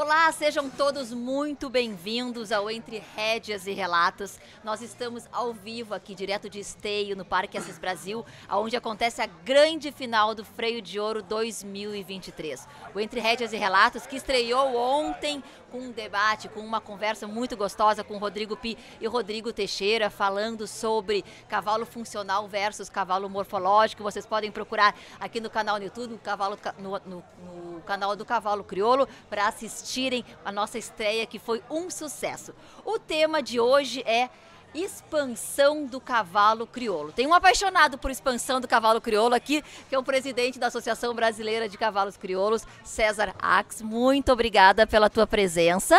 [0.00, 4.38] Olá, sejam todos muito bem-vindos ao Entre Rédeas e Relatos.
[4.62, 9.26] Nós estamos ao vivo aqui, direto de Esteio, no Parque Assis Brasil, onde acontece a
[9.26, 12.64] grande final do Freio de Ouro 2023.
[12.94, 17.56] O Entre Rédeas e Relatos, que estreou ontem com um debate, com uma conversa muito
[17.56, 24.04] gostosa com Rodrigo Pi e Rodrigo Teixeira, falando sobre cavalo funcional versus cavalo morfológico.
[24.04, 28.24] Vocês podem procurar aqui no canal no YouTube, no, cavalo, no, no, no canal do
[28.24, 29.48] Cavalo Criolo, para
[29.88, 32.54] assistirem a nossa estreia, que foi um sucesso.
[32.84, 34.28] O tema de hoje é
[34.74, 37.10] expansão do cavalo crioulo.
[37.10, 41.14] Tem um apaixonado por expansão do cavalo crioulo aqui, que é o presidente da Associação
[41.14, 43.80] Brasileira de Cavalos Crioulos, César Ax.
[43.80, 45.98] Muito obrigada pela tua presença.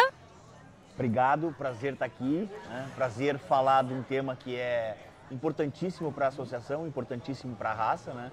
[0.93, 2.47] Obrigado, prazer estar aqui.
[2.69, 2.89] Né?
[2.95, 4.97] Prazer falar de um tema que é
[5.31, 8.31] importantíssimo para a associação, importantíssimo para a raça, né?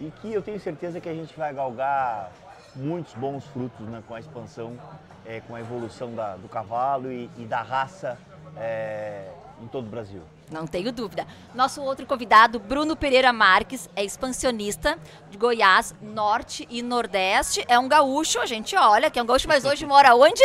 [0.00, 2.30] E que eu tenho certeza que a gente vai galgar
[2.74, 4.78] muitos bons frutos né, com a expansão,
[5.26, 8.18] é, com a evolução da, do cavalo e, e da raça
[8.56, 9.30] é,
[9.62, 10.22] em todo o Brasil.
[10.50, 11.26] Não tenho dúvida.
[11.54, 14.98] Nosso outro convidado, Bruno Pereira Marques, é expansionista
[15.30, 17.64] de Goiás, Norte e Nordeste.
[17.68, 20.42] É um gaúcho, a gente olha que é um gaúcho, mas hoje mora onde?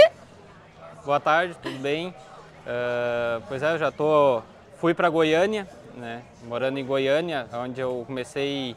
[1.05, 2.09] Boa tarde, tudo bem?
[2.09, 4.41] Uh, pois é, eu já tô,
[4.77, 6.23] fui para Goiânia, né?
[6.43, 8.75] Morando em Goiânia, onde eu comecei,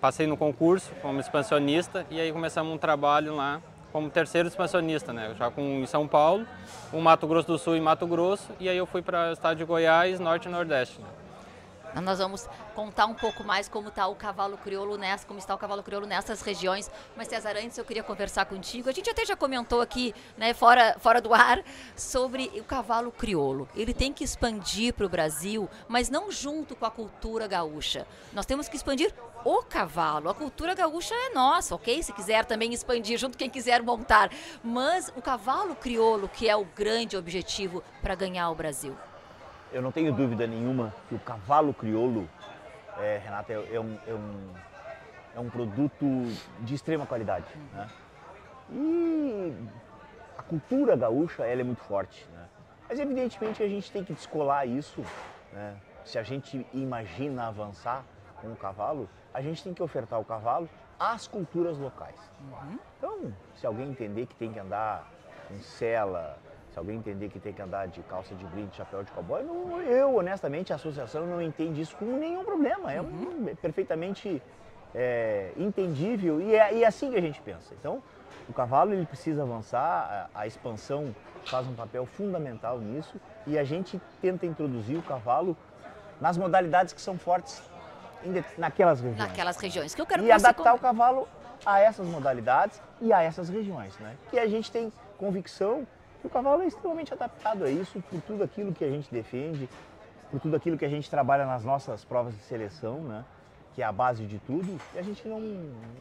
[0.00, 3.60] passei no concurso como expansionista e aí começamos um trabalho lá
[3.92, 5.34] como terceiro expansionista, né?
[5.36, 6.46] Já com em São Paulo,
[6.92, 9.56] um Mato Grosso do Sul e Mato Grosso, e aí eu fui para o estado
[9.56, 11.00] de Goiás, Norte e Nordeste.
[11.00, 11.08] Né?
[11.94, 15.58] Nós vamos contar um pouco mais como está o cavalo crioulo nessa, como está o
[15.58, 16.90] cavalo crioulo nessas regiões.
[17.16, 18.88] Mas César, antes eu queria conversar contigo.
[18.88, 21.62] A gente até já comentou aqui, né, fora, fora do ar,
[21.96, 23.68] sobre o cavalo crioulo.
[23.74, 28.06] Ele tem que expandir para o Brasil, mas não junto com a cultura gaúcha.
[28.32, 29.12] Nós temos que expandir
[29.44, 30.28] o cavalo.
[30.28, 32.02] A cultura gaúcha é nossa, ok?
[32.02, 34.30] Se quiser também expandir junto quem quiser montar.
[34.62, 38.96] Mas o cavalo crioulo que é o grande objetivo para ganhar o Brasil.
[39.72, 42.28] Eu não tenho dúvida nenhuma que o cavalo crioulo,
[42.98, 44.48] é, Renata, é, é, um, é, um,
[45.36, 46.04] é um produto
[46.60, 47.46] de extrema qualidade.
[47.72, 47.88] Né?
[48.72, 49.54] E
[50.36, 52.26] a cultura gaúcha ela é muito forte.
[52.32, 52.48] Né?
[52.88, 55.04] Mas evidentemente a gente tem que descolar isso.
[55.52, 55.76] Né?
[56.04, 58.04] Se a gente imagina avançar
[58.40, 60.68] com o cavalo, a gente tem que ofertar o cavalo
[60.98, 62.18] às culturas locais.
[62.40, 62.78] Uhum.
[62.98, 65.08] Então, se alguém entender que tem que andar
[65.46, 66.49] com sela, se
[66.80, 69.80] alguém entender que tem que andar de calça de brim, de chapéu de cowboy, não,
[69.82, 72.90] eu, honestamente, a associação não entende isso como nenhum problema.
[72.90, 73.48] É, um, uhum.
[73.48, 74.42] é perfeitamente
[74.94, 77.74] é, entendível e é, e é, assim que a gente pensa.
[77.78, 78.02] Então,
[78.48, 83.64] o cavalo ele precisa avançar, a, a expansão faz um papel fundamental nisso e a
[83.64, 85.56] gente tenta introduzir o cavalo
[86.18, 87.62] nas modalidades que são fortes
[88.56, 89.18] naquelas regiões.
[89.18, 91.28] Naquelas regiões que eu quero E adaptar o cavalo
[91.64, 94.16] a essas modalidades e a essas regiões, né?
[94.30, 95.86] Que a gente tem convicção
[96.24, 99.68] o cavalo é extremamente adaptado a isso por tudo aquilo que a gente defende,
[100.30, 103.24] por tudo aquilo que a gente trabalha nas nossas provas de seleção, né?
[103.74, 105.40] que é a base de tudo, e a gente não,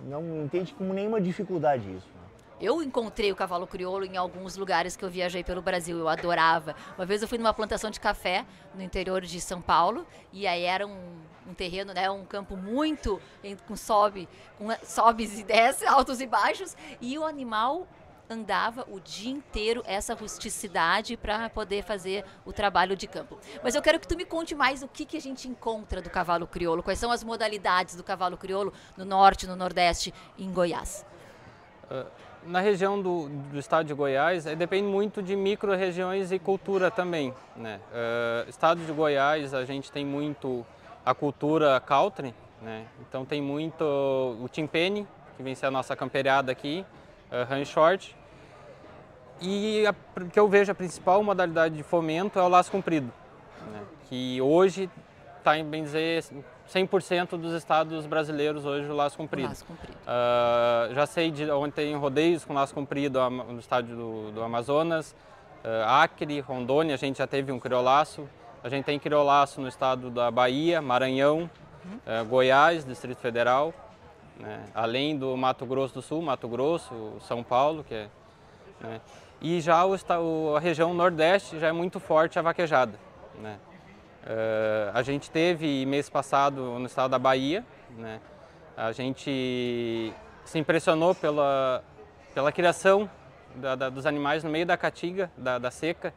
[0.06, 2.08] não entende como nenhuma dificuldade isso.
[2.08, 2.20] Né?
[2.60, 6.76] Eu encontrei o cavalo crioulo em alguns lugares que eu viajei pelo Brasil, eu adorava.
[6.98, 8.46] Uma vez eu fui numa plantação de café
[8.76, 13.22] no interior de São Paulo, e aí era um, um terreno, né, um campo muito
[13.66, 17.88] com sobe, com sobes e desce, altos e baixos, e o animal
[18.30, 23.40] andava o dia inteiro essa rusticidade para poder fazer o trabalho de campo.
[23.64, 26.10] Mas eu quero que tu me conte mais o que, que a gente encontra do
[26.10, 31.06] cavalo crioulo, quais são as modalidades do cavalo crioulo no norte, no nordeste em Goiás.
[31.90, 32.06] Uh,
[32.44, 37.34] na região do, do, estado de Goiás, é, depende muito de micro-regiões e cultura também.
[37.56, 37.80] Né?
[37.92, 40.66] Uh, estado de Goiás, a gente tem muito
[41.04, 42.86] a cultura country, né?
[43.02, 46.86] então tem muito o timpene, que vem ser a nossa camperiada aqui,
[47.32, 48.16] uh, run short,
[49.42, 49.94] e a,
[50.32, 53.12] que eu vejo a principal modalidade de fomento é o laço comprido,
[53.72, 53.82] né?
[54.08, 54.90] que hoje
[55.38, 56.24] está em bem dizer
[56.70, 59.50] 100% dos estados brasileiros hoje o laço comprido.
[59.50, 59.96] Laço comprido.
[59.96, 65.16] Uh, já sei de onde tem rodeios com laço comprido no estádio do, do Amazonas,
[65.64, 68.28] uh, Acre, Rondônia, a gente já teve um criolaço.
[68.62, 71.50] A gente tem criolaço no estado da Bahia, Maranhão,
[71.86, 72.22] uhum.
[72.22, 73.74] uh, Goiás, Distrito Federal,
[74.38, 74.66] né?
[74.76, 78.10] além do Mato Grosso do Sul, Mato Grosso, São Paulo, que é
[78.82, 79.02] né?
[79.42, 83.00] E já o, a região nordeste já é muito forte a vaquejada.
[83.36, 83.58] Né?
[84.24, 87.66] Uh, a gente teve mês passado no estado da Bahia,
[87.98, 88.20] né?
[88.76, 91.82] a gente se impressionou pela,
[92.34, 93.10] pela criação
[93.56, 96.14] da, da, dos animais no meio da caatinga, da, da seca,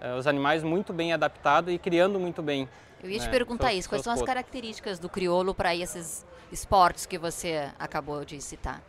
[0.00, 2.68] uh, os animais muito bem adaptados e criando muito bem.
[3.00, 3.24] Eu ia né?
[3.24, 8.24] te perguntar isso, quais são as características do crioulo para esses esportes que você acabou
[8.24, 8.82] de citar?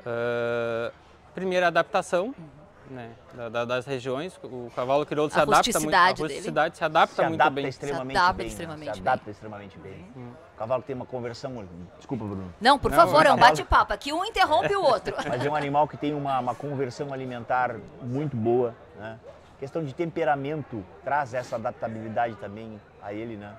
[0.00, 0.90] Uh,
[1.34, 2.57] primeira adaptação, uhum
[2.90, 4.38] né, da, da, das regiões.
[4.42, 5.94] O cavalo crioulo se A adapta muito.
[5.94, 7.68] A rusticidade se adapta se muito adapta bem.
[7.68, 8.46] extremamente Se adapta bem.
[8.46, 8.50] né?
[8.52, 9.08] extremamente se bem.
[9.12, 10.06] adapta extremamente bem.
[10.54, 11.64] O cavalo tem uma conversão.
[11.96, 12.52] Desculpa, Bruno.
[12.60, 13.92] Não, por Não, favor, é um cavalo- bate-papo.
[13.92, 15.14] Aqui um interrompe o outro.
[15.28, 19.18] Mas é um animal que tem uma, uma conversão alimentar muito boa, né?
[19.58, 23.56] Questão de temperamento traz essa adaptabilidade também a ele, né?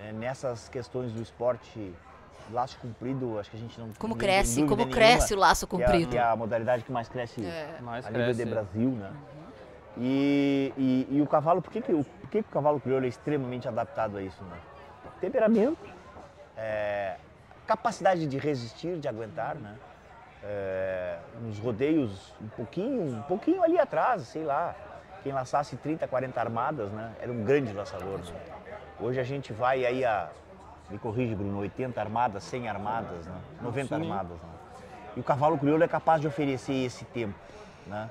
[0.00, 1.92] É, nessas questões do esporte,
[2.52, 5.76] laço comprido, acho que a gente não Como cresce, como nenhuma cresce o laço que
[5.76, 6.10] é a- comprido.
[6.10, 7.78] Que é a modalidade que mais cresce É.
[7.80, 8.50] Mais a nível de cresce.
[8.50, 9.12] Brasil, né?
[9.96, 13.04] E, e, e o cavalo, por que, que, o, por que, que o cavalo crioulo
[13.04, 14.56] é extremamente adaptado a isso, né?
[15.20, 15.78] Temperamento,
[16.56, 17.16] é,
[17.66, 19.76] capacidade de resistir, de aguentar, né?
[20.42, 24.74] É, nos rodeios, um pouquinho, um pouquinho ali atrás, sei lá,
[25.22, 27.12] quem laçasse 30, 40 armadas, né?
[27.20, 28.40] Era um grande laçador, né?
[29.00, 30.28] Hoje a gente vai aí a,
[30.90, 33.40] me corrige Bruno, 80 armadas, 100 armadas, né?
[33.62, 34.02] 90 Sim.
[34.02, 34.48] armadas, né?
[35.16, 37.38] E o cavalo crioulo é capaz de oferecer esse tempo,
[37.86, 38.10] né?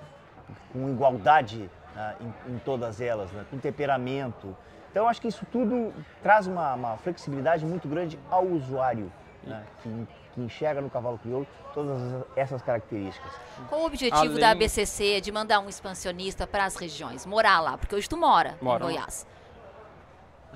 [0.72, 2.16] com igualdade né,
[2.48, 3.46] em, em todas elas, né?
[3.50, 4.56] com temperamento.
[4.92, 9.12] Então, acho que isso tudo traz uma, uma flexibilidade muito grande ao usuário,
[9.44, 9.64] né?
[9.82, 13.32] que, que enxerga no cavalo crioulo todas essas características.
[13.68, 17.26] Qual o objetivo da Além- ABCC de mandar um expansionista para as regiões?
[17.26, 18.84] Morar lá, porque hoje tu mora Moro.
[18.86, 19.28] em Goiás.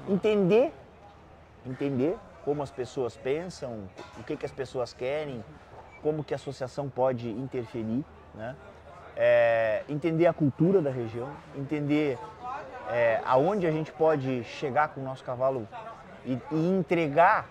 [0.08, 0.74] Entender,
[1.68, 3.84] entender como as pessoas pensam,
[4.18, 5.44] o que, que as pessoas querem,
[6.02, 8.56] como que a associação pode interferir, né?
[9.16, 12.18] É, entender a cultura da região, entender
[12.90, 15.68] é, aonde a gente pode chegar com o nosso cavalo
[16.24, 17.50] e, e entregar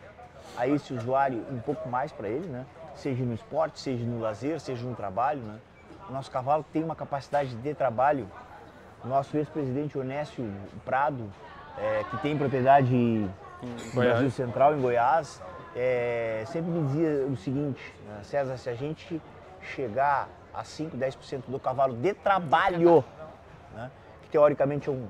[0.56, 2.64] a esse usuário um pouco mais para ele, né?
[2.94, 5.58] Seja no esporte, seja no lazer, seja no trabalho, né?
[6.08, 8.26] O nosso cavalo tem uma capacidade de trabalho.
[9.04, 10.50] Nosso ex-presidente Onésio
[10.84, 11.30] Prado,
[11.78, 13.28] é, que tem propriedade
[13.62, 14.12] no Goiás.
[14.12, 15.42] Brasil Central, em Goiás,
[15.74, 19.20] é, sempre me dizia o seguinte, né, César, se a gente
[19.60, 23.04] chegar a 5, 10% do cavalo de trabalho,
[23.74, 23.90] né,
[24.22, 25.06] que teoricamente é um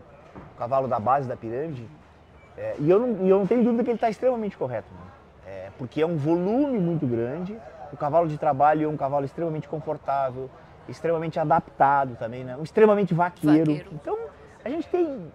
[0.59, 1.87] cavalo da base da pirâmide,
[2.57, 5.01] é, e, eu não, eu não tenho dúvida que ele está extremamente correto, né?
[5.47, 7.57] É, porque é um volume muito grande,
[7.93, 10.51] o cavalo de trabalho é um cavalo extremamente confortável,
[10.89, 12.57] extremamente adaptado também, né?
[12.57, 13.73] um extremamente vaqueiro.
[13.73, 13.91] Vaqueiro.
[13.93, 14.19] Então,
[14.67, 15.33] a gente tem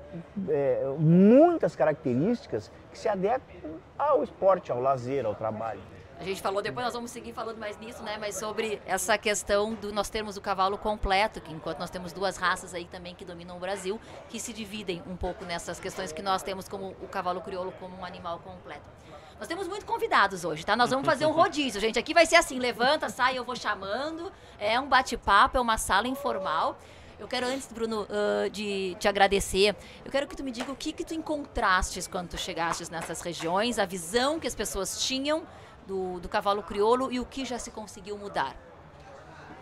[0.49, 5.79] é, muitas características que se adequam ao esporte, ao lazer, ao trabalho.
[6.19, 8.17] A gente falou, depois nós vamos seguir falando mais nisso, né?
[8.19, 12.35] Mas sobre essa questão do nós termos o cavalo completo, que enquanto nós temos duas
[12.35, 16.21] raças aí também que dominam o Brasil, que se dividem um pouco nessas questões que
[16.21, 18.83] nós temos como o cavalo crioulo como um animal completo.
[19.39, 20.75] Nós temos muitos convidados hoje, tá?
[20.75, 21.97] Nós vamos fazer um rodízio, gente.
[21.97, 24.31] Aqui vai ser assim, levanta, sai, eu vou chamando.
[24.59, 26.77] É um bate-papo, é uma sala informal.
[27.21, 30.75] Eu quero antes, Bruno, ah, de te agradecer, eu quero que tu me diga o
[30.75, 35.43] que que tu encontrastes quando tu chegastes nessas regiões, a visão que as pessoas tinham
[35.85, 38.55] do, do cavalo crioulo e o que já se conseguiu mudar.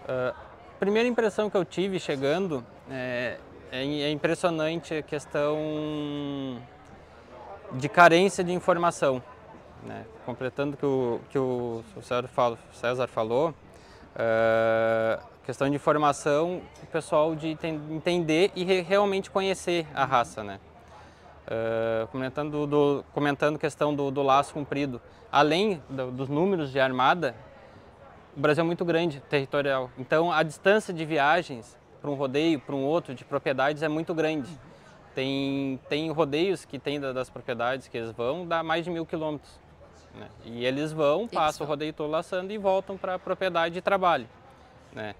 [0.08, 0.34] A
[0.80, 3.38] primeira impressão que eu tive chegando é,
[3.74, 5.58] é, é impressionante a questão
[7.74, 9.22] de carência de informação.
[9.84, 10.06] Né?
[10.25, 13.54] Completando que o, que o César, fala- César falou,
[14.16, 20.44] é, questão de informação, o pessoal de enten- entender e re- realmente conhecer a raça.
[20.44, 20.60] Né?
[21.48, 25.01] É, comentando, do, comentando questão do, do laço comprido,
[25.32, 27.34] além do- dos números de armada,
[28.38, 29.89] o Brasil é muito grande, territorial.
[29.98, 34.13] Então, a distância de viagens para um rodeio, para um outro, de propriedades, é muito
[34.13, 34.51] grande.
[35.15, 39.03] Tem, tem rodeios que tem da- das propriedades que eles vão, dá mais de mil
[39.03, 39.60] quilômetros.
[40.13, 40.27] né?
[40.46, 41.68] E eles vão, passam vão.
[41.68, 44.27] o rodeio todo laçando e voltam para a propriedade de trabalho.
[44.94, 45.15] Né?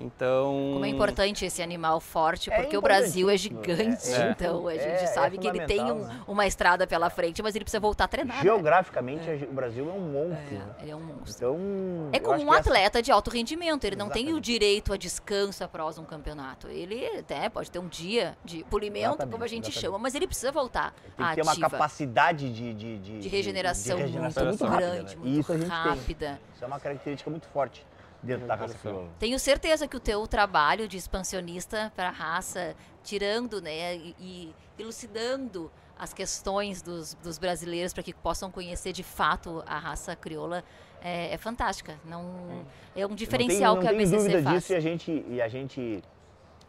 [0.00, 0.70] Então...
[0.74, 4.30] Como é importante esse animal forte, É porque o Brasil é gigante, é.
[4.30, 6.20] então a gente É, é sabe que ele tem um- né?
[6.26, 8.36] uma estrada pela frente, mas ele precisa voltar a treinar.
[8.36, 8.42] né?
[8.42, 10.54] Geograficamente, a- o Brasil é um monstro.
[10.54, 10.64] né?
[10.78, 11.34] É, ele é um monstro.
[11.36, 14.44] Então, É como um que essa- atleta de alto rendimento, ele não tem o Exatamente.
[14.44, 16.68] direito a descanso após um campeonato.
[16.68, 19.80] Ele até pode ter um dia de polimento, Exatamente, como a gente exatamente.
[19.80, 23.28] chama, mas ele precisa voltar Tem à que ter uma capacidade de, de, de, de
[23.28, 25.22] regeneração, de regeneração muito, muito, rápida, grande, né?
[25.24, 25.68] muito E tem.
[25.68, 26.40] rápida.
[26.54, 27.84] Isso é uma característica muito forte
[28.22, 29.08] dentro da raça crioula.
[29.18, 35.70] Tenho certeza que o teu trabalho de expansionista para a raça, tirando né, e, elucidando
[35.98, 40.62] as questões dos, dos brasileiros para que possam conhecer de fato a raça crioula,
[41.00, 41.98] é, é fantástica.
[42.04, 44.62] Não, é um diferencial não que a tenho, não BCC tenho dúvida faz.
[44.62, 46.02] disso e a gente e a gente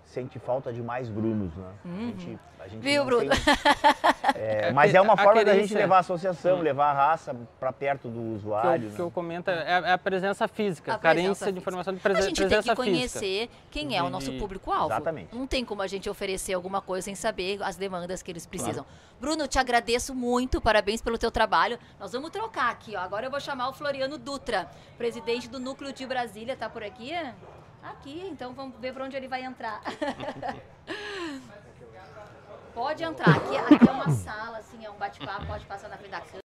[0.09, 1.71] sente falta de mais Brunos, né?
[1.85, 2.81] A gente, a gente Uhum.
[2.81, 3.29] Viu, Bruno?
[3.29, 3.39] tem-
[4.35, 7.35] é, mas é uma A forma da gente querência- levar a associação, levar a raça
[7.59, 8.91] para perto do que eu, usuário.
[8.91, 9.11] que eu né?
[9.13, 11.61] comento é, é a presença física, A carência presença de física.
[11.61, 12.91] informação de A presen- gente tem presença que física.
[13.19, 14.87] conhecer quem é o nosso público-alvo.
[14.93, 15.35] Exatamente.
[15.35, 18.85] Não tem como a gente oferecer alguma coisa sem saber as demandas que eles precisam.
[19.21, 21.77] Bruno, te agradeço muito, parabéns pelo teu trabalho.
[21.99, 22.99] Nós vamos trocar aqui, ó.
[23.01, 27.11] Agora eu vou chamar o Floriano Dutra, presidente do Núcleo de Brasília, tá por aqui?
[27.81, 29.81] Aqui, então vamos ver por onde ele vai entrar.
[32.73, 33.37] pode entrar.
[33.37, 36.48] Aqui, aqui é uma sala, assim, é um bate-papo, pode passar na frente da câmera.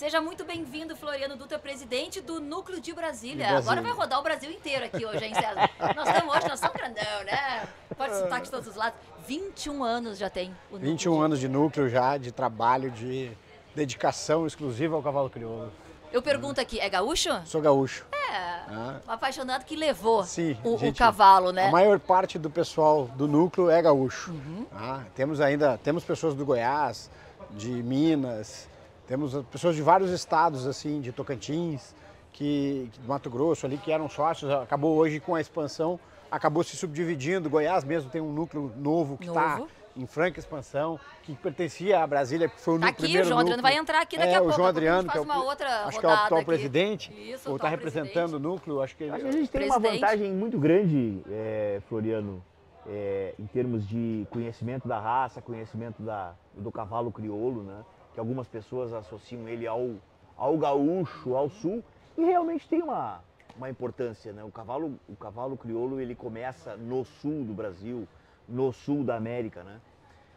[0.00, 3.48] Seja muito bem-vindo, Floriano Dutra, presidente do Núcleo de Brasília.
[3.48, 3.58] Brasília.
[3.58, 5.68] Agora vai rodar o Brasil inteiro aqui hoje, hein, César?
[5.94, 7.68] nós estamos hoje, nós estamos grandão, né?
[7.94, 8.98] Pode sotaque de todos os lados.
[9.28, 11.22] 21 anos já tem o Núcleo 21 de...
[11.22, 13.30] anos de núcleo já, de trabalho, de
[13.74, 15.70] dedicação exclusiva ao cavalo crioulo.
[16.10, 17.28] Eu pergunto aqui, é gaúcho?
[17.44, 18.06] Sou gaúcho.
[18.10, 18.36] É,
[18.70, 19.00] Ah.
[19.06, 21.68] um apaixonado que levou Sim, o, o gente, cavalo, né?
[21.68, 24.30] A maior parte do pessoal do núcleo é gaúcho.
[24.30, 24.64] Uhum.
[24.72, 27.10] Ah, temos ainda temos pessoas do Goiás,
[27.50, 28.70] de Minas,
[29.10, 31.96] temos pessoas de vários estados assim, de Tocantins,
[32.32, 34.48] que do Mato Grosso ali que eram sócios.
[34.52, 35.98] Acabou hoje com a expansão,
[36.30, 37.50] acabou se subdividindo.
[37.50, 39.62] Goiás mesmo tem um núcleo novo que está
[39.96, 43.28] em franca expansão, que pertencia à Brasília, que foi o Tá nu- aqui, primeiro o
[43.28, 43.74] João Adriano núcleo.
[43.74, 44.56] vai entrar aqui daqui é, a o pouco.
[44.56, 46.08] João a pouco Adriano, a gente que é faz o, uma outra acho que é
[46.08, 46.46] o atual aqui.
[46.46, 49.50] presidente, Isso, o ou está representando o núcleo, acho que ele, Acho que a gente
[49.50, 50.00] tem uma Presidente.
[50.00, 52.40] vantagem muito grande, é, Floriano,
[52.86, 57.82] é, em termos de conhecimento da raça, conhecimento da, do cavalo crioulo, né?
[58.14, 59.90] Que algumas pessoas associam ele ao,
[60.36, 61.82] ao gaúcho, ao sul,
[62.18, 63.20] e realmente tem uma,
[63.56, 64.42] uma importância, né?
[64.44, 68.06] O cavalo, o cavalo crioulo ele começa no sul do Brasil,
[68.48, 69.80] no sul da América, né?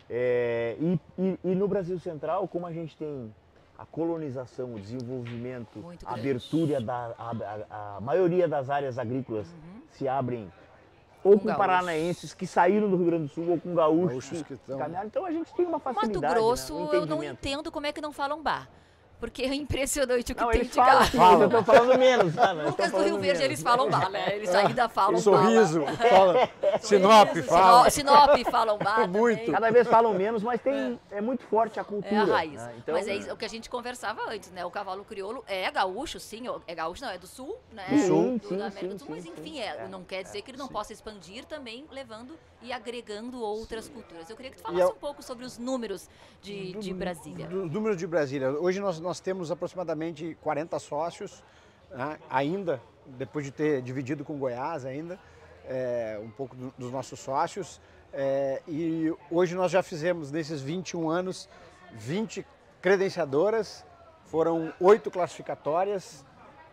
[0.10, 3.34] É, e, e- e no Brasil Central, como a gente tem
[3.78, 9.48] a colonização, o desenvolvimento, a abertura da a, a- a maioria das áreas agrícolas
[9.90, 10.52] se abrem
[11.24, 11.58] ou com gaúchos.
[11.58, 15.08] paranaenses que saíram do Rio Grande do Sul ou com gaúchos, Gaúchos que que, caminharam.
[15.08, 16.82] Então a gente tem uma Mato facilidade, Grosso, né?
[16.82, 18.68] um eu não entendo como é que não falam bar.
[19.24, 21.98] Porque é impressionante o que Não, tem eles de falam, sim, mas eu tô falando
[21.98, 22.36] menos.
[22.36, 22.54] Né?
[22.54, 23.42] Nós Lucas estamos do Rio Verde, menos.
[23.46, 24.36] eles falam bar, né?
[24.36, 25.96] Eles ainda falam sorriso, bar.
[26.10, 26.50] fala,
[26.82, 27.90] Sinop Sorriso, fala.
[27.90, 29.40] Sinop, Sinop falam bar Muito.
[29.40, 29.54] também.
[29.54, 31.22] Cada vez falam menos, mas tem, é.
[31.22, 32.16] muito forte a cultura.
[32.16, 32.62] É a raiz.
[32.62, 32.74] né?
[32.80, 34.66] Então, Mas é isso, o que a gente conversava antes, né?
[34.66, 36.44] O cavalo crioulo é gaúcho, sim.
[36.68, 37.86] É gaúcho, não, é do sul, né?
[37.90, 39.08] Do sul, do, sim, da América sim, do Sul.
[39.08, 39.34] sim, Mas sim.
[39.38, 43.40] enfim, é, É, não quer dizer que ele não possa expandir também, levando e agregando
[43.42, 44.30] outras culturas.
[44.30, 46.10] Eu queria que tu falasse é- um pouco sobre os números
[46.42, 47.48] de, de Brasília.
[47.50, 48.50] Números de Brasília.
[48.52, 51.44] Hoje nós, nós temos aproximadamente 40 sócios,
[51.92, 55.20] né, ainda, depois de ter dividido com Goiás ainda,
[55.66, 57.82] é, um pouco do- dos nossos sócios.
[58.14, 61.50] É, e hoje nós já fizemos, nesses 21 anos,
[61.94, 62.46] 20
[62.82, 63.86] credenciadoras,
[64.26, 66.26] foram oito classificatórias,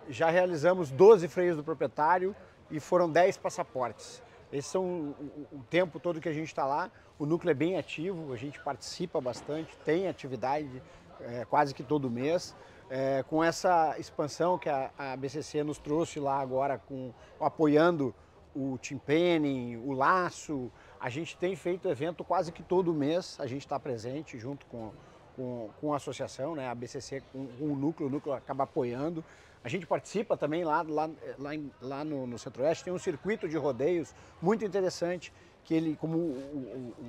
[0.08, 2.34] já realizamos 12 freios do proprietário
[2.70, 4.22] e foram 10 passaportes.
[4.52, 6.90] Esse são o, o- tempo todo que a gente está lá.
[7.18, 10.82] O núcleo é bem ativo, a gente participa bastante, tem atividade
[11.20, 12.54] é, quase que todo mês.
[12.88, 18.12] É, com essa expansão que a, a BCC nos trouxe lá agora, com, apoiando
[18.54, 23.46] o Team Penning, o Laço, a gente tem feito evento quase que todo mês, a
[23.46, 24.90] gente está presente junto com,
[25.36, 29.24] com, com a associação, né, a BCC, com, com o núcleo, o núcleo acaba apoiando.
[29.62, 33.46] A gente participa também lá, lá, lá, em- lá no, no Centro-Oeste, tem um circuito
[33.48, 35.32] de rodeios muito interessante,
[35.64, 37.04] que ele, como o, o-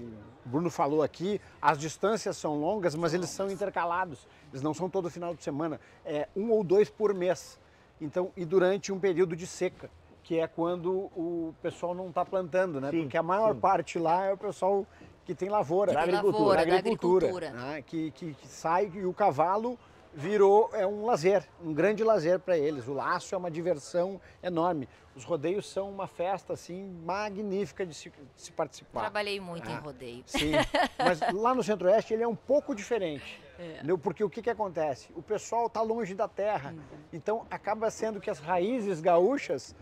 [0.46, 4.90] o Bruno falou aqui, as distâncias são longas, mas eles são intercalados, eles não são
[4.90, 7.58] todo final de semana, é um ou dois por mês.
[8.02, 9.90] Então, e durante um período de seca,
[10.24, 12.92] que é quando o pessoal não está plantando, né?
[12.92, 13.60] Sim, Porque a maior sim.
[13.62, 14.86] parte lá é o pessoal
[15.26, 17.52] que tem lavoura, Da agricultura, lavoura, da da agricultura, agricultura.
[17.74, 17.82] né?
[17.84, 19.80] que, que, que sai e o cavalo
[20.14, 22.88] virou é um lazer, um grande lazer para eles.
[22.88, 24.88] O laço é uma diversão enorme.
[25.16, 29.02] Os rodeios são uma festa assim magnífica de se, de se participar.
[29.02, 29.80] Trabalhei muito em Ah.
[29.80, 30.24] rodeio.
[30.26, 30.52] Sim,
[30.98, 33.42] mas lá no Centro-Oeste ele é um pouco diferente.
[33.60, 33.82] É.
[33.98, 35.10] Porque o que, que acontece?
[35.16, 36.82] O pessoal está longe da terra, Uhum.
[37.14, 39.76] então acaba sendo que as raízes gaúchas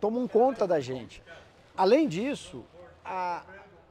[0.00, 1.22] tomam conta da gente.
[1.76, 2.64] Além disso,
[3.04, 3.42] a-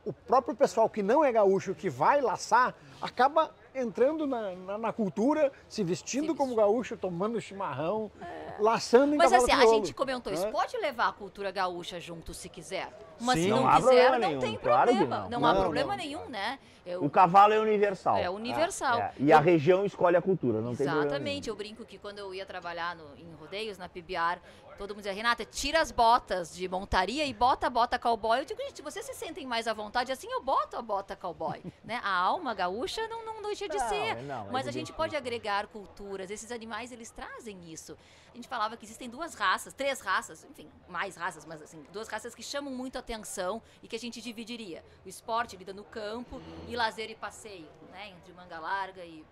[0.05, 4.93] o próprio pessoal que não é gaúcho, que vai laçar, acaba entrando na, na, na
[4.93, 8.11] cultura, se vestindo Se como gaúcho, tomando chimarrão,
[8.59, 10.47] laçando em Mas assim, a gente comentou isso.
[10.47, 12.89] Pode levar a cultura gaúcha junto se quiser.
[13.19, 13.43] Mas Sim.
[13.45, 15.19] se não, Não quiser, não nenhum, tem claro problema.
[15.21, 15.29] não.
[15.29, 15.97] Não, há problema não.
[16.03, 16.57] nenhum, né?
[16.89, 18.17] Eu- O cavalo é universal.
[18.17, 18.99] É universal.
[18.99, 22.19] É, E a região escolhe a cultura, não tem problema Exatamente, eu brinco que quando
[22.19, 24.39] eu ia trabalhar no- em rodeios, na PBR,
[24.77, 28.39] todo mundo dizia, Renata, tira as botas de montaria e bota a bota cowboy.
[28.39, 31.61] Eu digo, gente, vocês se sentem mais à vontade, assim eu boto a bota cowboy.
[31.83, 31.99] né?
[32.03, 34.15] A alma gaúcha não, não deixa de Não, ser.
[34.23, 37.97] não, é mas a gente pode agregar culturas, esses animais, eles trazem isso.
[38.31, 42.07] A gente falava que existem duas raças, três raças, enfim, mais raças, mas assim, duas
[42.07, 44.83] raças que chamam muito atenção e que a gente dividiria.
[45.03, 48.09] O esporte, vida no campo, e lazer e passeio, né?
[48.09, 49.25] Entre manga larga e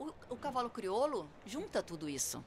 [0.00, 2.42] o, o cavalo crioulo junta tudo isso.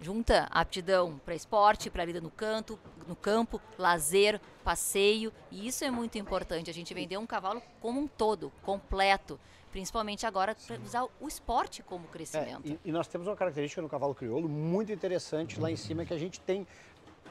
[0.00, 5.90] Junta aptidão para esporte, para vida no canto, no campo, lazer, passeio, e isso é
[5.90, 6.70] muito importante.
[6.70, 9.38] A gente vender um cavalo como um todo, completo,
[9.72, 12.66] principalmente agora para usar o esporte como É, crescimento.
[12.68, 16.14] e, e nós temos uma característica no cavalo crioulo muito interessante lá em cima que
[16.14, 16.66] a gente tem,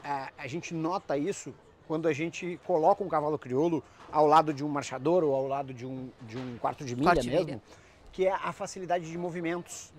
[0.02, 1.54] a, a gente nota isso
[1.86, 5.74] quando a gente coloca um cavalo crioulo ao lado de um marchador ou ao lado
[5.74, 7.62] de um, de um quarto de milha Quarto de mesmo, milha.
[8.12, 9.92] que é a facilidade de movimentos.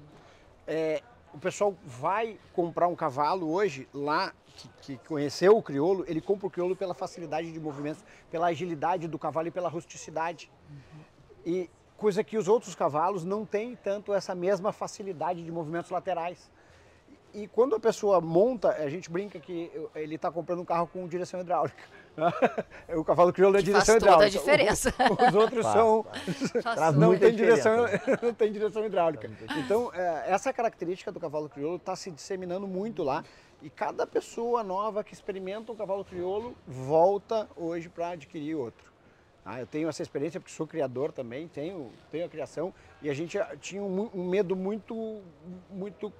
[0.67, 1.01] É,
[1.33, 6.47] o pessoal vai comprar um cavalo hoje lá que, que conheceu o crioulo, ele compra
[6.47, 10.49] o crioulo pela facilidade de movimentos, pela agilidade do cavalo e pela rusticidade.
[11.45, 16.49] E coisa que os outros cavalos não têm tanto essa mesma facilidade de movimentos laterais.
[17.35, 21.05] E quando a pessoa monta, a gente brinca que ele está comprando um carro com
[21.05, 21.83] direção hidráulica.
[22.95, 24.39] o cavalo crioulo é Que faz direção toda a hidráulica.
[24.39, 24.93] diferença.
[25.09, 26.05] O- Os outros Faz, são
[26.63, 27.85] Faz não tem direção,
[28.21, 29.29] não tem direção hidráulica.
[29.57, 33.21] Então, é, essa característica do cavalo crioulo está se disseminando muito lá.
[33.61, 38.93] E cada pessoa nova que experimenta um cavalo crioulo volta hoje para adquirir outro.
[39.43, 42.73] Ah, eu tenho essa experiência porque sou criador também, tenho, tenho a criação.
[43.01, 45.21] E a gente tinha um, um medo muito,
[45.69, 46.11] muito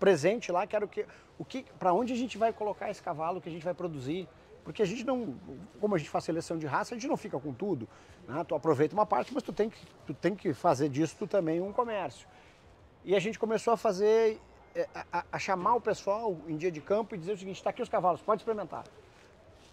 [0.00, 1.06] presente lá, que era o que,
[1.38, 4.26] o que para onde a gente vai colocar esse cavalo que a gente vai produzir.
[4.64, 5.34] Porque a gente não,
[5.80, 7.88] como a gente faz seleção de raça, a gente não fica com tudo.
[8.28, 8.44] Né?
[8.44, 11.72] Tu aproveita uma parte, mas tu tem, que, tu tem que fazer disso também um
[11.72, 12.26] comércio.
[13.04, 14.38] E a gente começou a fazer,
[14.94, 17.70] a, a- a chamar o pessoal em dia de campo e dizer o seguinte, está
[17.70, 18.84] aqui os cavalos, pode experimentar.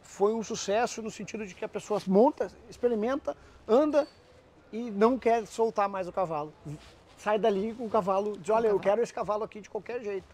[0.01, 3.35] Foi um sucesso no sentido de que a pessoa monta, experimenta,
[3.67, 4.07] anda
[4.71, 6.53] e não quer soltar mais o cavalo.
[7.17, 10.27] Sai dali com o cavalo, diz, olha, eu quero esse cavalo aqui de qualquer jeito.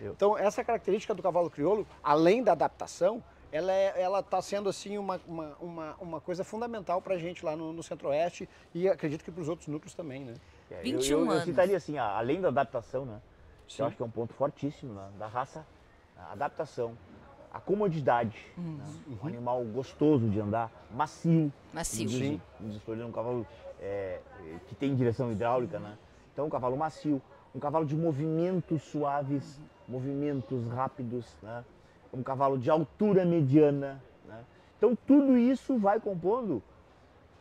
[0.00, 4.68] Eu- Então, essa característica do cavalo crioulo, além da adaptação, ela está ela tá sendo
[4.70, 8.88] assim uma, uma, uma, uma coisa fundamental para a gente lá no, no Centro-Oeste e
[8.88, 10.34] acredito que para os outros núcleos também, né?
[10.70, 11.44] É, eu- 21 eu, eu, anos.
[11.44, 13.20] citaria assim, além da adaptação, né?
[13.68, 13.82] Sim.
[13.82, 15.66] Eu acho que é um ponto fortíssimo né, da raça,
[16.16, 16.96] a adaptação,
[17.52, 18.38] a comodidade.
[18.56, 18.84] né,
[19.22, 21.52] Um animal gostoso de andar, macio.
[21.74, 22.40] Macio.
[22.58, 23.46] Diz Floriano, um cavalo
[23.82, 24.20] é,
[24.68, 25.98] que tem direção hidráulica, né?
[26.32, 27.20] Então um cavalo macio,
[27.54, 31.64] um cavalo de movimentos suaves, movimentos rápidos, né?
[32.12, 34.44] Um cavalo de altura mediana, né?
[34.78, 36.62] Então tudo isso vai compondo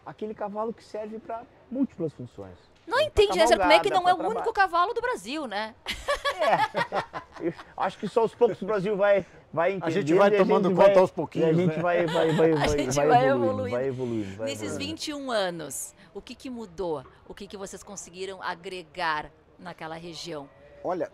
[0.06, 2.58] aquele cavalo que serve para múltiplas funções.
[2.88, 3.46] Não entendi, né?
[3.58, 4.72] Como é que não é o pra único trabalho.
[4.72, 5.76] cavalo do Brasil, né?
[7.40, 9.92] Eu acho que só aos poucos o Brasil vai, vai entender.
[9.92, 11.82] gente vai tomando vai- conta aos e pouquinhos, A gente né?
[11.82, 13.92] vai, vai, vai, vai, gente vai vai evoluindo, vai
[14.36, 14.78] vai Nesses evoluindo.
[14.92, 17.04] 21 anos, o que, que mudou?
[17.28, 20.50] O que, que vocês conseguiram agregar naquela região?
[20.84, 21.12] Olha,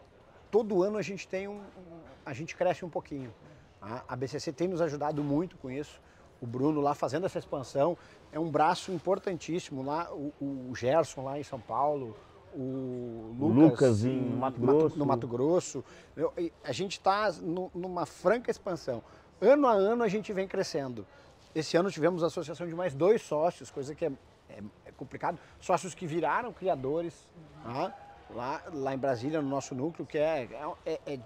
[0.52, 3.34] todo ano a gente tem um, um- a gente cresce um pouquinho.
[3.80, 4.04] tá?
[4.08, 6.00] A BCC tem nos ajudado muito com isso.
[6.42, 7.98] O Bruno lá fazendo essa expansão
[8.32, 10.12] é um braço importantíssimo lá.
[10.14, 10.32] O,
[10.70, 12.16] o Gerson lá em São Paulo,
[12.54, 14.98] o Lucas, Lucas em Mato Grosso.
[15.00, 15.84] no Mato Grosso.
[16.16, 16.34] Eu-
[16.64, 17.32] A gente está
[17.74, 19.04] numa franca expansão.
[19.42, 21.06] Ano a ano a gente vem crescendo.
[21.56, 24.12] Esse ano tivemos a associação de mais dois sócios, coisa que é
[24.98, 25.40] complicado.
[25.60, 27.14] Sócios que viraram criadores
[27.64, 27.94] tá?
[28.30, 30.48] lá, lá em Brasília, no nosso núcleo, que é,
[30.86, 31.20] é, é,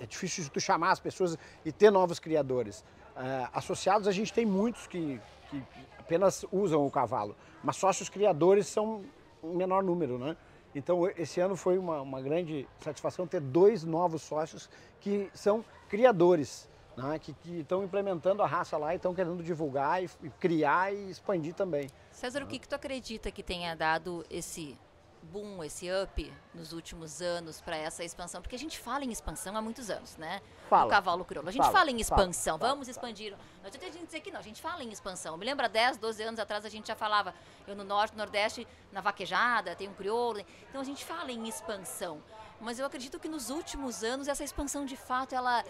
[0.00, 2.84] é difícil de tu chamar as pessoas e ter novos criadores.
[3.14, 5.62] Ah, associados a gente tem muitos que, que
[5.98, 9.04] apenas usam o cavalo, mas sócios criadores são
[9.42, 10.36] um menor número, né?
[10.74, 16.68] Então, esse ano foi uma, uma grande satisfação ter dois novos sócios que são criadores,
[16.98, 17.18] né?
[17.18, 21.54] que estão implementando a raça lá e estão querendo divulgar, e, e criar e expandir
[21.54, 21.88] também.
[22.10, 24.76] César, o que, que tu acredita que tenha dado esse
[25.22, 28.40] boom, esse up nos últimos anos para essa expansão?
[28.40, 30.40] Porque a gente fala em expansão há muitos anos, né?
[30.68, 30.86] Fala.
[30.86, 31.48] O cavalo crioulo.
[31.48, 33.32] A gente Fala, fala em fala, expansão, fala, vamos expandir.
[33.60, 35.36] Não adianta a gente dizer que não, a gente fala em expansão.
[35.36, 37.34] Me lembra 10, 12 anos atrás a gente já falava,
[37.66, 40.40] eu no norte, nordeste, na vaquejada, tem um crioulo.
[40.68, 42.22] Então a gente fala em expansão.
[42.60, 45.64] Mas eu acredito que nos últimos anos essa expansão de fato ela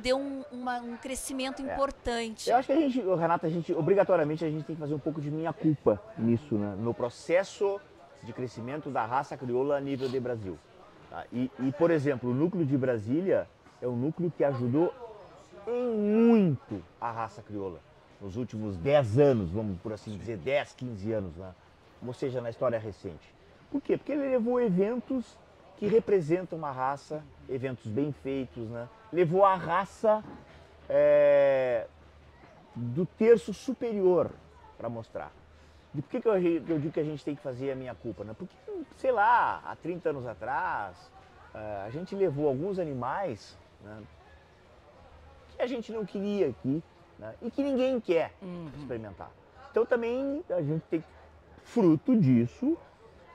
[0.00, 2.50] deu um, uma- um crescimento importante.
[2.50, 4.98] Eu acho que a gente, Renata, a gente, obrigatoriamente, a gente tem que fazer um
[4.98, 6.74] pouco de minha culpa nisso, né?
[6.78, 7.80] No processo
[8.22, 10.58] de crescimento da raça crioula a nível de Brasil.
[11.08, 11.24] Tá?
[11.32, 13.48] E, e, por exemplo, o núcleo de Brasília
[13.80, 14.92] é um núcleo que ajudou
[15.66, 17.80] em muito a raça crioula
[18.20, 21.54] nos últimos 10 anos, vamos por assim dizer, 10, 15 anos, né?
[22.06, 23.34] ou seja, na história recente.
[23.70, 23.96] Por quê?
[23.96, 25.36] Porque ele levou eventos
[25.78, 28.86] que representam uma raça, eventos bem feitos, né?
[29.12, 30.22] Levou a raça
[30.88, 31.86] é,
[32.74, 34.30] do terço superior
[34.76, 35.32] para mostrar.
[35.94, 37.94] E por que, que eu, eu, digo que a gente tem que fazer a minha
[37.94, 38.22] culpa?
[38.22, 38.34] Né?
[38.36, 38.54] Porque,
[38.96, 41.10] sei lá, há 30 anos atrás,
[41.54, 44.02] uh, a gente levou alguns animais né,
[45.50, 46.82] que a gente não queria aqui
[47.18, 48.70] né, e que ninguém quer uhum.
[48.78, 49.30] experimentar.
[49.70, 51.04] Então também a gente tem,
[51.64, 52.76] fruto disso,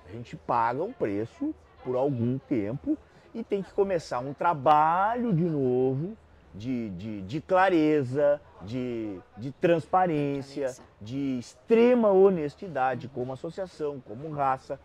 [0.07, 2.97] a gente paga um preço por algum tempo
[3.35, 6.17] e tem que começar um trabalho de novo
[6.55, 14.79] de, de, de clareza, de, de transparência, de extrema honestidade como associação, como raça.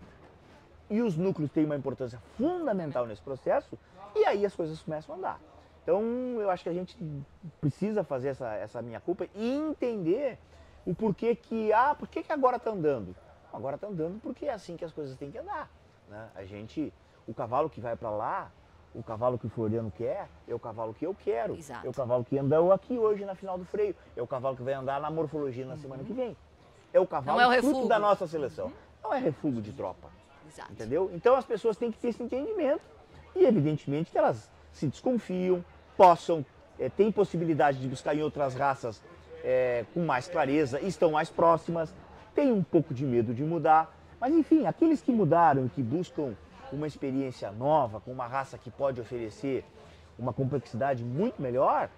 [0.90, 3.78] E os núcleos têm uma importância fundamental nesse processo
[4.14, 5.40] e aí as coisas começam a andar.
[5.82, 6.02] Então
[6.40, 6.98] eu acho que a gente
[7.60, 10.36] precisa fazer essa, essa minha culpa e entender
[10.84, 13.14] o porquê que, ah, por que, que agora está andando?
[13.52, 15.70] Agora está andando porque é assim que as coisas têm que andar.
[16.08, 16.28] Né?
[16.34, 16.92] A gente,
[17.30, 18.50] o cavalo que vai para lá,
[18.92, 21.54] o cavalo que o Floriano quer é o cavalo que eu quero.
[21.54, 21.86] Exato.
[21.86, 23.94] É o cavalo que andou aqui hoje na final do freio.
[24.16, 25.80] É o cavalo que vai andar na morfologia na uhum.
[25.80, 26.36] semana que vem.
[26.92, 28.66] É o cavalo Não é o fruto da nossa seleção.
[28.66, 28.72] Uhum.
[29.04, 30.08] Não é refúgio de tropa.
[30.48, 30.72] Exato.
[30.72, 31.08] Entendeu?
[31.14, 32.82] Então as pessoas têm que ter esse entendimento.
[33.36, 35.64] E evidentemente que elas se desconfiam,
[35.96, 36.44] possam,
[36.80, 39.00] é, têm possibilidade de buscar em outras raças
[39.44, 41.94] é, com mais clareza, estão mais próximas,
[42.34, 43.96] têm um pouco de medo de mudar.
[44.20, 46.34] Mas enfim, aqueles que mudaram e que buscam
[46.72, 49.64] uma experiência nova, com uma raça que pode oferecer
[50.18, 51.88] uma complexidade muito melhor,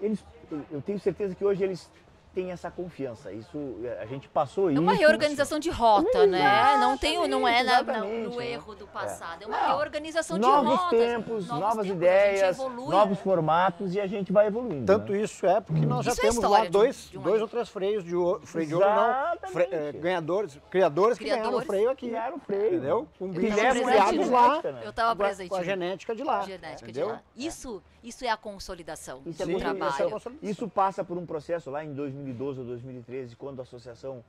[0.00, 0.24] eles,
[0.70, 1.90] eu tenho certeza que hoje eles
[2.34, 3.32] tem essa confiança.
[3.32, 4.78] Isso a gente passou isso.
[4.78, 6.76] É uma reorganização de rota, né?
[6.78, 8.52] Não tem, não é na, no é.
[8.52, 9.42] erro do passado.
[9.42, 10.98] É, é uma não, reorganização de novos rotas.
[10.98, 14.86] Tempos, novos, novas tempos, ideias, novos formatos e a gente vai evoluindo.
[14.86, 15.20] Tanto né?
[15.20, 17.48] isso é porque nós já isso é temos é lá dois, de, de dois ou
[17.48, 21.90] três freios de ouro, freio de ouro, não, fre, é, ganhadores, criadores que ganharam freio
[21.90, 22.10] aqui.
[22.10, 22.66] Ganharam freio.
[22.68, 23.08] Entendeu?
[23.20, 24.62] Um bicho criados lá.
[24.82, 25.48] Eu estava presente.
[25.48, 26.42] Com a genética de lá.
[26.42, 27.06] Genética entendeu?
[27.06, 27.22] de lá.
[27.36, 30.22] Isso, isso é a consolidação isso do trabalho.
[30.40, 34.24] Isso passa por um processo lá em 2012 ou 2013 2013, quando a Associação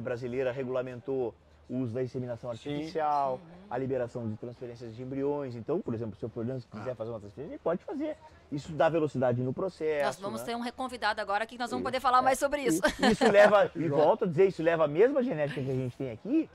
[0.00, 1.34] Brasileira regulamentou
[1.68, 3.66] o uso da inseminação artificial, uhum.
[3.68, 5.54] a liberação de transferências de embriões.
[5.54, 6.94] Então, por exemplo, se o Fernando quiser ah.
[6.94, 8.16] fazer uma transferência, ele pode fazer.
[8.50, 10.06] Isso dá velocidade no processo.
[10.06, 10.46] Nós vamos né?
[10.46, 12.22] ter um reconvidado agora que nós vamos poder falar é.
[12.22, 12.80] mais sobre isso.
[13.10, 16.10] Isso leva, e volto a dizer, isso leva a mesma genética que a gente tem
[16.10, 16.48] aqui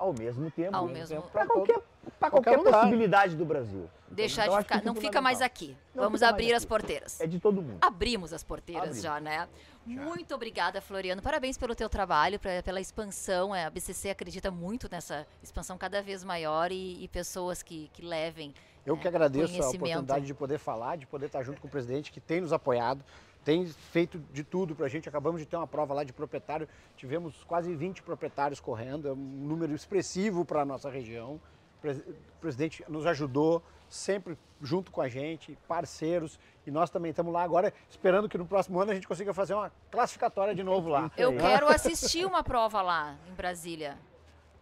[0.00, 0.74] ao mesmo tempo.
[0.74, 1.78] Ao mesmo Para qualquer,
[2.18, 3.88] pra qualquer, qualquer possibilidade do Brasil.
[4.10, 5.76] Deixar então, de ficar, não fica mais aqui.
[5.94, 7.20] Não Vamos abrir as porteiras.
[7.20, 7.78] É de todo mundo.
[7.82, 9.02] Abrimos as porteiras Abrimos.
[9.02, 9.46] já, né?
[9.86, 10.02] Já.
[10.02, 11.20] Muito obrigada, Floriano.
[11.20, 13.54] Parabéns pelo teu trabalho, pra, pela expansão.
[13.54, 18.02] É, a BCC acredita muito nessa expansão cada vez maior e, e pessoas que, que
[18.02, 18.54] levem
[18.86, 21.70] Eu que é, agradeço a oportunidade de poder falar, de poder estar junto com o
[21.70, 23.04] presidente que tem nos apoiado
[23.44, 25.08] tem feito de tudo para a gente.
[25.08, 29.16] Acabamos de ter uma prova lá de proprietário, tivemos quase 20 proprietários correndo, é um
[29.16, 31.40] número expressivo para a nossa região.
[31.82, 37.42] O presidente nos ajudou, sempre junto com a gente, parceiros, e nós também estamos lá
[37.42, 41.10] agora esperando que no próximo ano a gente consiga fazer uma classificatória de novo lá.
[41.16, 43.98] Eu quero assistir uma prova lá em Brasília.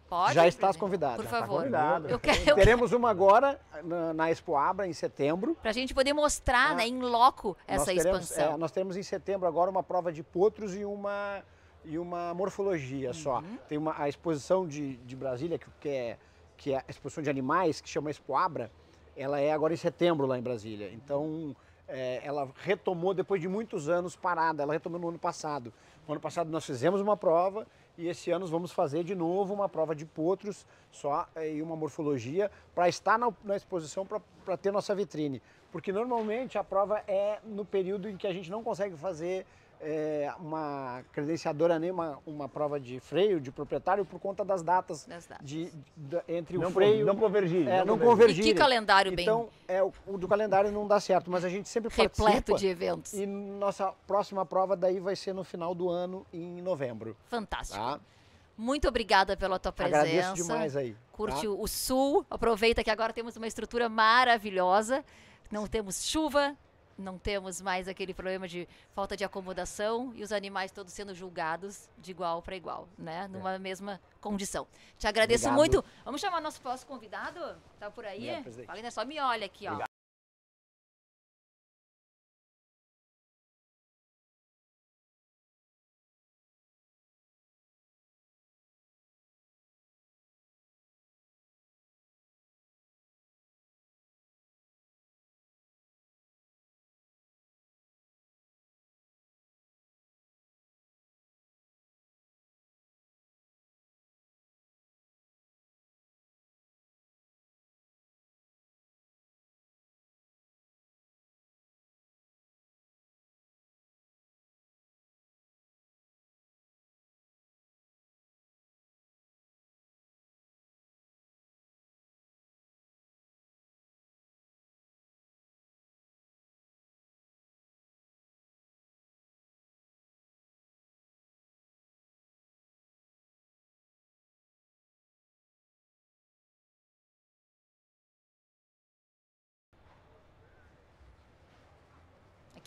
[0.09, 0.35] Pode?
[0.35, 1.17] Já estás convidado.
[1.17, 1.71] Por tá favor.
[1.71, 5.55] Tá eu quero, eu Teremos uma agora na, na Expo Abra, em setembro.
[5.61, 8.55] Para a gente poder mostrar, ah, né, em loco, essa teremos, expansão.
[8.55, 11.43] É, nós teremos em setembro agora uma prova de potros e uma,
[11.85, 13.15] e uma morfologia uhum.
[13.15, 13.43] só.
[13.69, 16.17] Tem uma, a exposição de, de Brasília, que, é,
[16.57, 18.71] que é a exposição de animais, que chama Expo Abra,
[19.15, 20.91] ela é agora em setembro lá em Brasília.
[20.91, 21.55] Então,
[21.87, 25.73] é, ela retomou depois de muitos anos parada, ela retomou no ano passado.
[26.07, 27.67] No ano passado nós fizemos uma prova
[27.99, 31.75] e esse ano vamos fazer de novo uma prova de potros só eh, e uma
[31.75, 35.43] morfologia para estar na, na exposição para ter nossa vitrine.
[35.73, 39.45] Porque normalmente a prova é no período em que a gente não consegue fazer
[39.81, 45.05] é, uma credenciadora nem uma, uma prova de freio de proprietário por conta das datas,
[45.05, 45.47] das datas.
[45.47, 49.25] De, de, entre não, o freio não convergir é, não, convergir e que calendário bem
[49.25, 52.59] então é o, o, do calendário não dá certo mas a gente sempre repleto participa
[52.59, 57.17] de eventos e nossa próxima prova daí vai ser no final do ano em novembro
[57.29, 58.01] fantástico tá?
[58.57, 60.01] Muito obrigada pela tua presença.
[60.01, 60.97] Agradeço demais aí.
[61.13, 61.49] Curte tá?
[61.49, 65.05] o sul, aproveita que agora temos uma estrutura maravilhosa.
[65.49, 66.57] Não temos chuva,
[66.99, 71.89] não temos mais aquele problema de falta de acomodação e os animais todos sendo julgados
[71.99, 73.29] de igual para igual, né?
[73.29, 73.59] Numa é.
[73.59, 74.67] mesma condição.
[74.99, 75.57] Te agradeço Obrigado.
[75.57, 75.85] muito.
[76.05, 77.41] Vamos chamar nosso próximo convidado?
[77.79, 78.43] Tá por aí?
[78.67, 79.81] Falei, só me olha aqui, Obrigado.
[79.81, 79.85] ó.
[79.85, 79.88] Aqui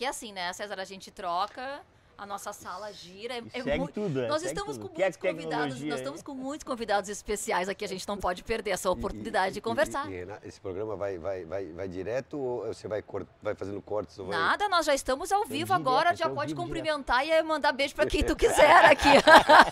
[0.06, 0.80] é assim, né, César?
[0.80, 1.82] A gente troca,
[2.22, 3.34] a nossa sala gira.
[3.34, 4.28] É, é segue tudo, né?
[4.28, 4.90] Nós Segue estamos tudo.
[4.90, 8.44] com é muitos convidados, nós estamos com muitos convidados especiais aqui, a gente não pode
[8.44, 10.08] perder essa oportunidade de conversar.
[10.12, 13.82] E, e, esse programa vai, vai, vai, vai direto ou você vai, cor- vai fazendo
[13.82, 14.20] cortes?
[14.20, 14.38] Ou vai...
[14.38, 17.96] Nada, nós já estamos ao vivo agora, direto, já ao pode cumprimentar e mandar beijo
[17.96, 19.10] pra quem tu quiser aqui.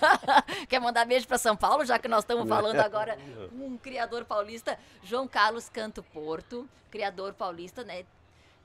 [0.67, 3.15] Quer mandar beijo pra São Paulo, já que nós estamos falando agora
[3.55, 8.05] com um criador paulista, João Carlos Canto Porto, criador paulista, né?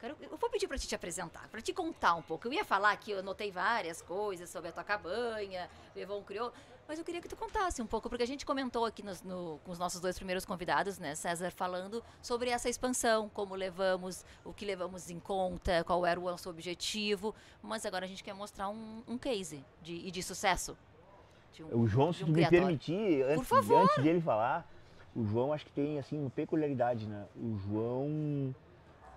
[0.04, 2.46] Quero- Eu vou pedir pra te te apresentar, pra te contar um pouco.
[2.46, 6.52] Eu ia falar aqui, eu anotei várias coisas sobre a tua cabanha, levou um crioulo,
[6.86, 9.58] mas eu queria que tu contasse um pouco, porque a gente comentou aqui nos- no-
[9.64, 14.52] com os nossos dois primeiros convidados, né, César, falando sobre essa expansão, como levamos, o
[14.52, 18.68] que levamos em conta, qual era o nosso objetivo, mas agora a gente quer mostrar
[18.68, 20.76] um, um case de, e de sucesso.
[21.54, 23.84] de um- O João, se um me permitir, antes, favor.
[23.84, 24.68] antes dele falar,
[25.16, 27.26] o João acho que tem assim uma peculiaridade, né?
[27.36, 28.52] O João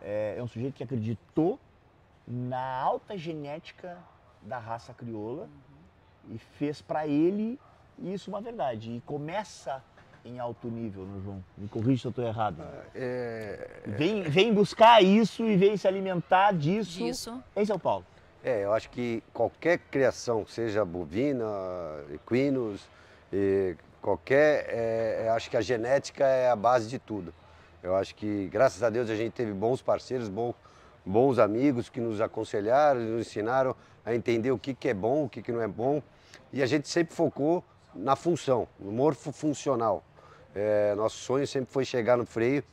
[0.01, 1.59] é, é um sujeito que acreditou
[2.27, 3.97] na alta genética
[4.41, 5.47] da raça crioula
[6.29, 7.59] e fez pra ele
[7.99, 8.91] isso uma verdade.
[8.91, 9.81] E começa
[10.25, 11.43] em alto nível, né, João?
[11.57, 12.61] Me corrija se eu estou errado.
[12.93, 17.41] É, Vem, vem buscar isso e vem se alimentar disso, Disso.
[17.55, 18.05] em São Paulo.
[18.43, 21.45] é, eu acho que qualquer criação, seja bovina,
[22.13, 22.87] equinos,
[23.31, 27.33] e qualquer, é, eu acho que a genética é a base de tudo.
[27.83, 30.53] Eu acho que, graças a Deus, a gente teve bons parceiros, bom-
[31.05, 35.29] bons amigos que nos aconselharam, nos ensinaram a entender o que, que é bom, o
[35.29, 36.01] que, que não é bom.
[36.51, 37.63] E a gente sempre focou
[37.93, 40.03] na função, no morfo funcional.
[40.55, 42.63] É, nosso sonho sempre foi chegar no freio.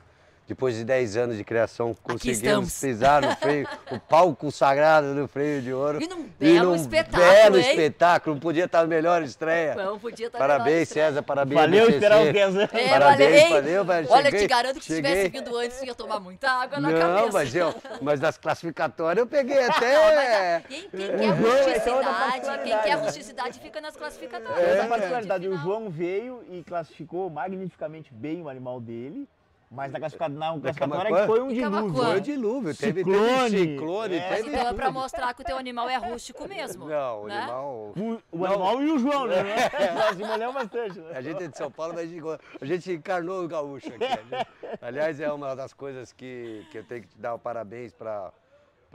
[0.46, 5.62] Depois de 10 anos de criação, conseguimos pisar no freio, o palco sagrado do freio
[5.62, 6.02] de ouro.
[6.02, 7.70] E num belo espetáculo, belo hein?
[7.70, 9.74] espetáculo, não podia estar melhor estreia.
[9.74, 11.07] Não, podia estar Parabéns, melhor estreia.
[11.09, 11.61] César, parabéns.
[11.61, 11.94] Valeu BCC.
[11.96, 12.74] esperar o 10 anos.
[12.74, 14.11] É, Parabéns, valeu, valeu.
[14.11, 15.40] Olha, Cheguei, te garanto que se tivesse cheguei.
[15.40, 17.33] vindo antes, ia tomar muita água na Não, cabeça.
[17.33, 20.62] mas, eu, mas das classificatórias eu peguei até.
[20.68, 24.59] Quem, quem quer é rusticidade, quem quer rusticidade fica nas classificatórias.
[24.68, 25.57] Essa Aqui, particularidade, o.
[25.57, 29.26] João veio e classificou magnificamente bem o animal dele,
[29.75, 31.21] mas na classificatória, na classificatória Camaquã?
[31.21, 31.95] que foi um dilúvio.
[32.05, 33.51] Foi o dilúvio, teve, Ciclone.
[33.51, 34.35] teve ciclone, É.
[34.37, 34.49] teve.
[34.51, 36.89] Então é pra mostrar que o teu animal é rústico mesmo.
[36.89, 37.39] Não, o né?
[37.39, 37.93] animal.
[37.97, 39.43] O, o animal e o João, né?
[39.95, 40.99] Nós molhamos bastante.
[41.01, 41.13] né?
[41.15, 42.25] A gente é de São Paulo, mas a gente,
[42.61, 43.99] a gente encarnou o gaúcho aqui.
[44.07, 47.93] Gente- aliás, é uma das coisas que, que eu tenho que te dar o parabéns
[47.93, 48.33] para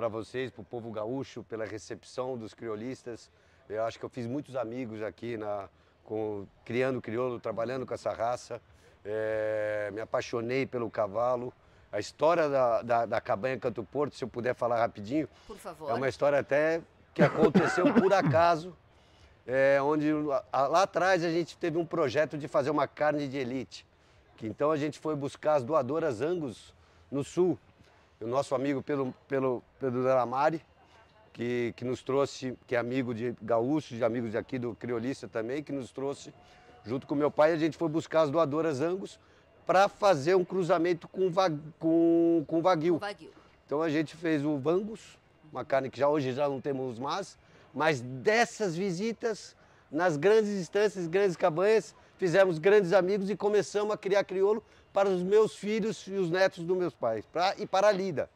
[0.09, 3.29] vocês, para o povo gaúcho, pela recepção dos criolistas.
[3.67, 5.69] Eu acho que eu fiz muitos amigos aqui na,
[6.03, 8.59] com, criando crioulo, trabalhando com essa raça.
[9.05, 11.53] É, me apaixonei pelo cavalo.
[11.91, 15.89] A história da, da, da cabanha Canto Porto, se eu puder falar rapidinho, Por favor.
[15.89, 16.81] é uma história até
[17.13, 18.75] que aconteceu por acaso,
[19.47, 20.11] é, onde
[20.51, 23.85] a- lá atrás a gente teve um projeto de fazer uma carne de elite.
[24.37, 26.73] Que então a gente foi buscar as doadoras Angus
[27.11, 27.57] no sul.
[28.21, 30.61] O nosso amigo pelo, pelo, Pedro Delamare,
[31.33, 35.63] que, que nos trouxe, que é amigo de gaúchos, de amigos aqui do Criolista também,
[35.63, 36.33] que nos trouxe,
[36.89, 39.19] junto com meu pai, a gente foi buscar as doadoras Angus
[39.65, 42.97] para fazer um cruzamento com, va, com, com O Wagyu.
[42.97, 43.29] Wagyu.
[43.65, 45.19] Então a gente fez o Vangus,
[45.53, 47.37] uma carne que já hoje já não temos mais,
[47.71, 49.55] mas dessas visitas
[49.91, 55.21] nas grandes instâncias, grandes cabanhas, fizemos grandes amigos e começamos a criar crioulo para os
[55.21, 58.27] meus filhos e os netos dos meus pais, pra, e para a lida.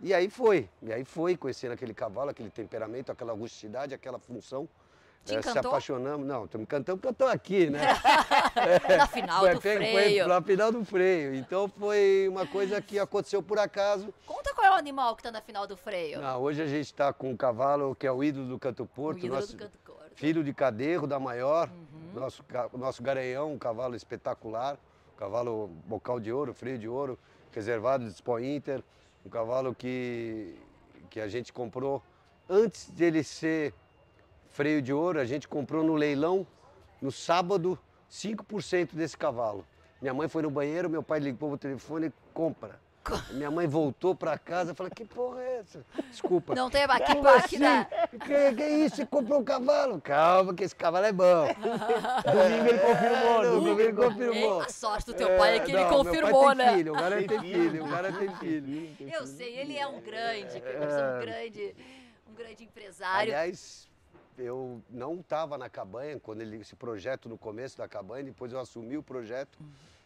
[0.00, 4.68] E aí foi, e aí foi, conhecendo aquele cavalo, aquele temperamento, aquela rusticidade, aquela função.
[5.24, 7.80] Te Eh, se apaixonamos, não, estou me encantando porque eu estou aqui, né?
[8.96, 10.24] Na final foi, do foi- freio.
[10.24, 11.34] Foi na final do freio.
[11.34, 14.12] Então foi uma coisa que aconteceu por acaso.
[14.26, 16.20] Conta qual é o animal que tá na final do freio.
[16.20, 18.86] Não, hoje a gente está com um cavalo que é o ídolo do Canto o
[18.86, 20.10] Porto, ídolo nosso do canto corto.
[20.14, 22.20] filho de Caderro, da maior, Uhum.
[22.20, 22.42] nosso,
[22.72, 24.78] nosso garanhão, um cavalo espetacular,
[25.14, 27.18] um cavalo bocal de ouro, freio de ouro,
[27.52, 28.82] reservado de Expo Inter,
[29.26, 30.56] um cavalo que,
[31.10, 32.02] que a gente comprou
[32.48, 33.74] antes dele ser
[34.58, 36.44] freio de ouro, a gente comprou no leilão,
[37.00, 37.78] no sábado,
[38.10, 39.64] 5% desse cavalo.
[40.02, 42.80] Minha mãe foi no banheiro, meu pai ligou o telefone e compra.
[43.30, 45.86] Minha mãe voltou para casa e falou, que porra é essa?
[46.10, 46.56] Desculpa.
[46.56, 47.58] Não tem aqui, Como aqui assim?
[47.58, 47.86] né?
[48.10, 48.96] Que, que isso?
[48.96, 50.00] Você comprou um cavalo?
[50.00, 51.46] Calma, que esse cavalo é bom.
[51.46, 53.44] Domingo ele confirmou.
[53.44, 54.60] É, domingo ele confirmou.
[54.60, 56.76] Ei, a sorte do teu pai é que ele não, meu confirmou, pai tem né?
[56.76, 58.96] Filho, o cara Tem filho, filho, o cara tem filho.
[59.14, 61.76] Eu sei, ele é um grande, um grande,
[62.28, 63.32] um grande empresário.
[63.32, 63.87] Aliás,
[64.38, 68.60] eu não estava na cabanha quando ele esse projeto no começo da cabanha, depois eu
[68.60, 69.58] assumi o projeto.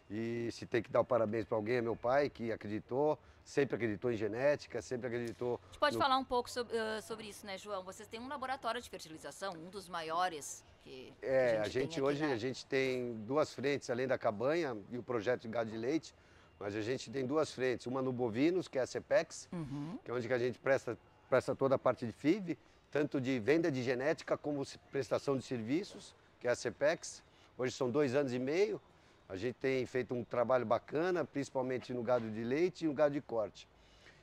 [0.09, 3.75] E se tem que dar o parabéns para alguém é meu pai que acreditou, sempre
[3.75, 5.59] acreditou em genética, sempre acreditou.
[5.63, 7.83] A gente pode no- falar um pouco sobre, ah, sobre isso, né, João?
[7.83, 12.21] Vocês têm um laboratório de fertilização, um dos maiores que É, a gente aqui, hoje
[12.25, 12.33] né?
[12.33, 16.13] a gente tem duas frentes além da cabanha e o projeto de gado de leite,
[16.59, 19.97] mas a gente tem duas frentes, uma no bovinos, que é a CEPEX, Uhum.
[20.03, 20.97] que é onde que a gente presta
[21.29, 22.59] presta toda a parte de FIV,
[22.93, 27.23] tanto de venda de genética como prestação de serviços, que é a CPEX.
[27.57, 28.79] Hoje são dois anos e meio.
[29.27, 33.15] A gente tem feito um trabalho bacana, principalmente no gado de leite e no gado
[33.15, 33.67] de corte.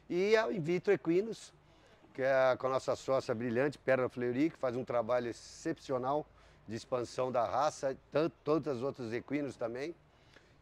[0.09, 1.53] E a In Vitro Equinos,
[2.15, 6.25] que é com a nossa sócia brilhante, Perla Fleury, que faz um trabalho excepcional
[6.69, 9.97] de expansão da raça, tanto todas as outras equinos também,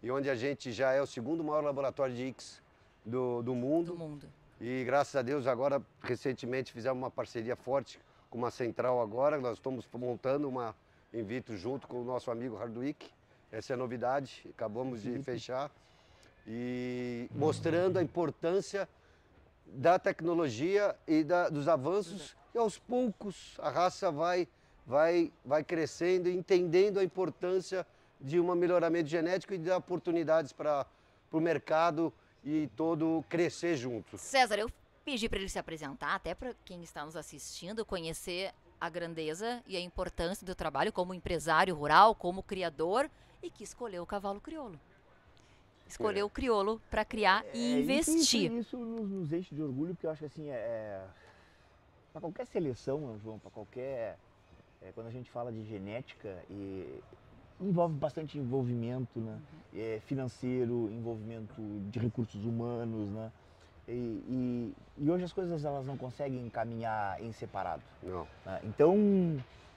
[0.03, 2.63] e onde a gente já é o segundo maior laboratório de X
[3.05, 3.93] do, do mundo.
[3.93, 4.29] Do mundo.
[4.61, 9.57] E graças a Deus agora recentemente fizemos uma parceria forte com uma central agora, nós
[9.57, 10.75] estamos montando uma
[11.15, 13.09] in vitro junto com o nosso amigo Hardwick.
[13.53, 15.71] Essa é a novidade, acabamos de fechar.
[16.47, 18.89] E mostrando a importância
[19.65, 22.37] da tecnologia e da, dos avanços.
[22.55, 24.49] E aos poucos a raça vai,
[24.85, 27.87] vai, vai crescendo, entendendo a importância
[28.21, 30.85] de um melhoramento genético e de oportunidades para
[31.31, 32.13] o mercado
[32.49, 34.17] e todo crescer junto.
[34.17, 34.71] César, eu
[35.05, 39.77] pedi para ele se apresentar, até para quem está nos assistindo, conhecer a grandeza e
[39.77, 43.11] a importância do trabalho como empresário rural, como criador
[43.43, 44.81] e que escolheu o cavalo crioulo.
[45.87, 46.25] Escolheu é.
[46.25, 48.51] o crioulo para criar é, e investir.
[48.51, 51.07] Isso, isso nos, nos, enche de orgulho, porque eu acho que assim, é, é
[52.13, 54.19] para qualquer seleção, João, para qualquer.
[54.81, 57.01] É, quando a gente fala de genética, e,
[57.61, 59.33] envolve bastante envolvimento né?
[59.33, 59.81] Uhum.
[59.81, 63.31] É, financeiro, envolvimento de recursos humanos, né?
[63.87, 67.83] E, e, e, hoje as coisas elas não conseguem caminhar em separado.
[68.03, 68.27] Não.
[68.45, 68.61] Né?
[68.65, 68.97] Então,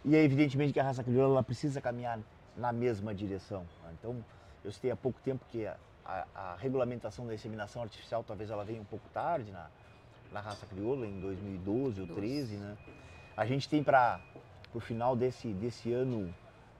[0.04, 2.20] e é evidentemente que a raça crioula ela precisa caminhar
[2.58, 3.62] na mesma direção.
[3.84, 3.94] Né?
[3.98, 4.24] Então,
[4.66, 8.66] eu citei há pouco tempo que a, a, a, regulamentação da inseminação artificial talvez ela
[8.66, 9.68] venha um pouco tarde na,
[10.32, 12.78] na raça crioula, em 2012 ou 2013, né?
[13.38, 14.20] A gente tem para
[14.74, 16.34] o final desse, desse ano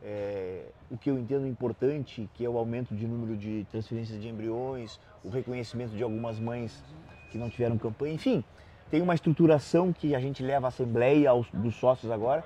[0.04, 4.28] é, o que eu entendo importante, que é o aumento de número de transferências de
[4.28, 6.84] embriões, o reconhecimento de algumas mães
[7.32, 8.44] que não tiveram campanha, enfim,
[8.90, 12.44] tem uma estruturação que a gente leva à Assembleia aos, dos sócios agora,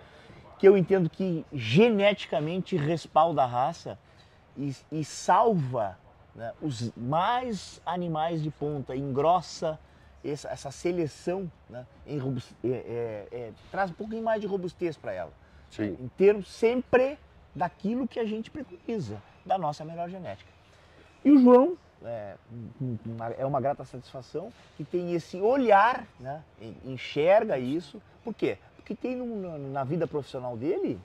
[0.59, 3.97] que eu entendo que geneticamente respalda a raça
[4.55, 5.97] e, e salva
[6.35, 9.79] né, os mais animais de ponta, engrossa
[10.23, 12.19] essa, essa seleção, né, em,
[12.63, 15.31] é, é, é, traz um pouquinho mais de robustez para ela.
[15.69, 15.97] Sim.
[15.99, 17.17] Em termos sempre
[17.55, 20.49] daquilo que a gente precisa, da nossa melhor genética.
[21.23, 22.35] E o João é
[23.05, 26.43] uma, é uma grata satisfação que tem esse olhar, né,
[26.83, 28.01] enxerga isso.
[28.23, 28.57] Por quê?
[28.75, 30.99] Porque tem no, na vida profissional dele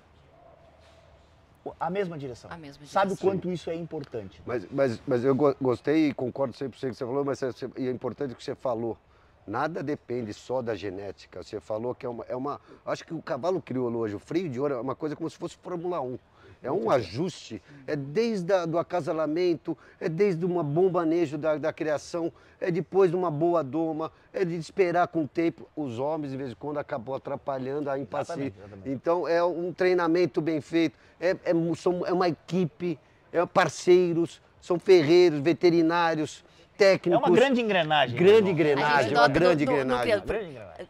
[1.79, 2.51] a mesma direção.
[2.51, 3.03] A mesma direção.
[3.03, 4.43] Sabe o quanto isso é importante.
[4.47, 7.51] Mas, mas, mas eu gostei e concordo sempre com o que você falou, mas é,
[7.77, 8.99] é importante o que você falou.
[9.47, 11.43] Nada depende só da genética.
[11.43, 12.61] Você falou que é uma, é uma.
[12.85, 15.37] Acho que o cavalo crioulo hoje, o freio de ouro, é uma coisa como se
[15.37, 16.19] fosse Fórmula 1.
[16.63, 22.31] É um ajuste, é desde o acasalamento, é desde um bom manejo da, da, criação,
[22.61, 25.67] é depois de uma boa doma, é de esperar com o tempo.
[25.75, 28.53] Os homens, de vez em quando, acabou atrapalhando a empatia.
[28.85, 32.99] Então, é um treinamento bem feito, é, é, são, é uma equipe,
[33.33, 36.45] é parceiros, são ferreiros, veterinários,
[36.81, 37.23] técnicos.
[37.23, 38.17] É uma grande engrenagem.
[38.17, 40.23] Grande né, engrenagem, uma grande engrenagem.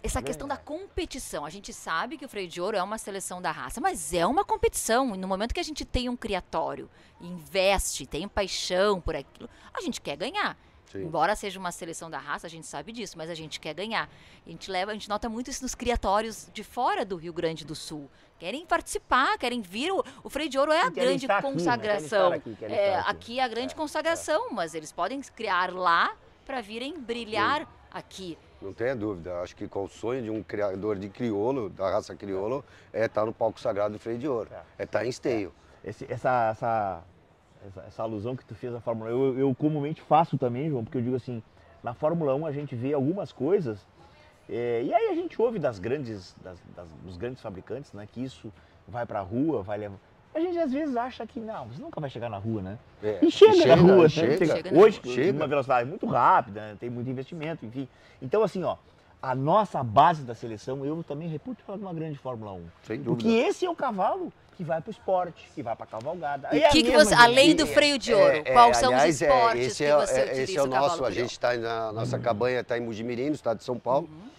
[0.03, 1.45] Essa questão da competição.
[1.45, 4.24] A gente sabe que o freio de ouro é uma seleção da raça, mas é
[4.24, 5.14] uma competição.
[5.14, 6.88] E no momento que a gente tem um criatório,
[7.20, 10.57] investe, tem paixão por aquilo, a gente quer ganhar.
[10.93, 11.05] Sim.
[11.05, 14.09] Embora seja uma seleção da raça, a gente sabe disso, mas a gente quer ganhar.
[14.47, 17.64] A gente leva, a gente nota muito isso nos criatórios de fora do Rio Grande
[17.64, 18.11] do Sul.
[18.41, 19.93] Querem participar, querem vir.
[19.93, 22.32] O, o freio de ouro é a grande consagração.
[22.32, 22.55] Aqui, né?
[22.55, 23.11] aqui, é, aqui.
[23.11, 24.55] aqui, é a grande é, consagração, é.
[24.55, 26.16] mas eles podem criar lá
[26.47, 27.66] para virem brilhar Sim.
[27.93, 28.38] aqui.
[28.62, 29.43] Não tenha dúvida.
[29.43, 32.64] Acho que com o sonho de um criador de crioulo, da raça crioulo,
[32.95, 34.49] é estar no palco sagrado do freio de ouro.
[34.51, 35.53] É, é estar em esteio.
[35.84, 37.05] Esse, essa, essa
[37.66, 40.82] essa, essa, alusão que tu fez à Fórmula 1, eu, eu comumente faço também, João,
[40.82, 41.43] porque eu digo assim,
[41.82, 43.86] na Fórmula 1 a gente vê algumas coisas,
[44.51, 48.22] é, e aí a gente ouve das grandes, das, das, dos grandes fabricantes, né, que
[48.22, 48.53] isso
[48.88, 49.96] vai para a rua, vai levar...
[50.34, 52.78] A gente às vezes acha que não, você nunca vai chegar na rua, né?
[53.03, 54.62] É, e chega, chega, na rua, chega, né?
[54.62, 54.78] chega.
[54.78, 55.36] Hoje, chega.
[55.36, 56.76] uma velocidade muito rápida, né?
[56.78, 57.88] tem muito investimento, enfim.
[58.22, 58.76] Então, assim, ó,
[59.22, 62.64] a nossa base da seleção, eu também reputo ela uma grande Fórmula 1.
[62.84, 63.22] Sem dúvida.
[63.22, 66.48] Porque esse é o cavalo que vai para o esporte, que vai para a cavalgada.
[66.53, 69.14] E é que, que você, além do freio de ouro, é, é, quais são aliás,
[69.16, 71.92] os é, esportes esse que você utiliza Esse é o nosso, a gente está na
[71.92, 72.22] nossa uhum.
[72.22, 74.09] cabanha, está em Mujimirim, no estado de São Paulo.
[74.11, 74.30] Uhum.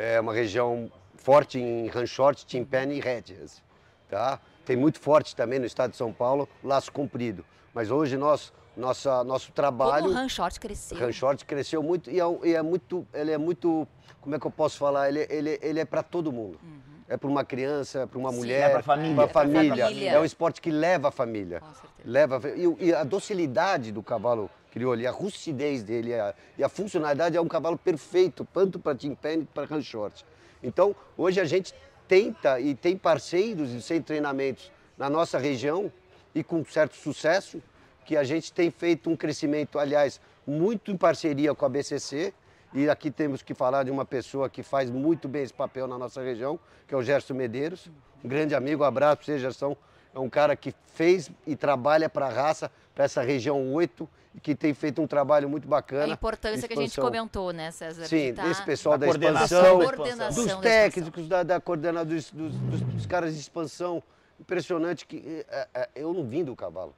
[0.00, 3.62] É uma região forte em ranchote, timpani e rédeas.
[4.08, 4.40] Tá?
[4.64, 7.44] Tem muito forte também no estado de São Paulo, laço comprido.
[7.74, 10.04] Mas hoje nós, nossa, nosso trabalho...
[10.04, 10.98] Como o ranchote cresceu.
[10.98, 13.86] Ranchote cresceu muito e é, e é, muito, ele é muito,
[14.22, 15.10] como é que eu posso falar?
[15.10, 16.58] Ele, ele, ele é para todo mundo.
[16.62, 19.24] Uhum é para uma criança, para uma Sim, mulher, é para família.
[19.24, 19.84] a família.
[19.86, 20.10] família.
[20.12, 21.60] É um esporte que leva a família.
[22.04, 26.68] Leva e, e, a docilidade do cavalo crioulo, e a russidez dele, a, e a
[26.68, 30.24] funcionalidade é um cavalo perfeito, tanto para timpani quanto para ranchote.
[30.62, 31.74] Então, hoje a gente
[32.06, 35.92] tenta e tem parceiros e sem treinamentos na nossa região
[36.34, 37.62] e com certo sucesso,
[38.04, 42.32] que a gente tem feito um crescimento, aliás, muito em parceria com a BCC.
[42.72, 45.98] E aqui temos que falar de uma pessoa que faz muito bem esse papel na
[45.98, 47.88] nossa região, que é o Gerson Medeiros.
[48.24, 49.76] Um grande amigo, um abraço para você, Gerson.
[50.14, 52.70] É um cara que fez e trabalha para a raça,
[53.00, 56.04] para essa região 8, e que tem feito um trabalho muito bacana.
[56.04, 58.04] A importância que a gente comentou, né, César?
[58.04, 58.42] Sim, tá...
[58.46, 60.44] desse pessoal da, Da expansão, coordenação.
[60.44, 64.02] dos técnicos, da, da coordenadora, dos, dos- dos- dos caras de expansão.
[64.38, 66.94] Impressionante que é, é, eu não vim do cavalo.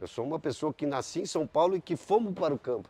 [0.00, 2.88] Eu sou uma pessoa que nasci em São Paulo e que fomos para o campo.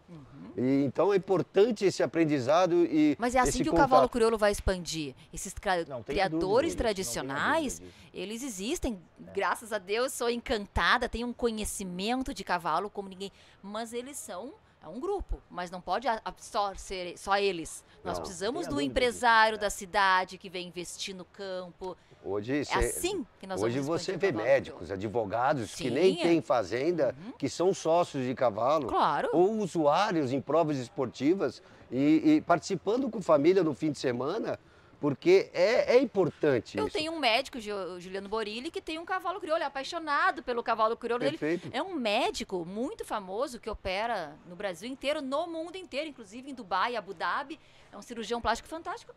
[0.57, 3.17] E, então é importante esse aprendizado e Uhum.
[3.19, 3.91] Mas é assim que o contato.
[3.91, 5.15] cavalo crioulo vai expandir.
[5.33, 5.55] Esses
[5.89, 7.83] Não criadores disso, tradicionais,
[8.13, 9.01] eles existem.
[9.35, 13.31] Graças a Deus, sou encantada, tenho um conhecimento de cavalo como ninguém.
[13.63, 17.83] Mas eles são é um grupo, mas não pode só ser só eles.
[18.05, 21.97] Nós Não, precisamos tenha do empresário da cidade que vem investir no campo.
[22.27, 26.18] Hoje, É cê- assim que nós hoje vamos você vê médicos, advogados que Sim, nem
[26.20, 26.22] é.
[26.22, 28.87] têm fazenda, que são sócios de cavalo.
[28.89, 29.29] Claro.
[29.35, 34.59] Ou usuários em provas esportivas e, e participando com família no fim de semana,
[34.99, 36.97] porque é, é importante Eu isso.
[36.97, 41.22] tenho um médico, Juliano Borilli, que tem um cavalo crioulo, é apaixonado pelo cavalo crioulo
[41.22, 41.37] dele.
[41.37, 41.68] Perfeito.
[41.77, 46.55] É um médico muito famoso que opera no Brasil inteiro, no mundo inteiro, inclusive em
[46.55, 47.61] Dubai, Abu Dhabi.
[47.93, 49.12] É um cirurgião plástico fantástico.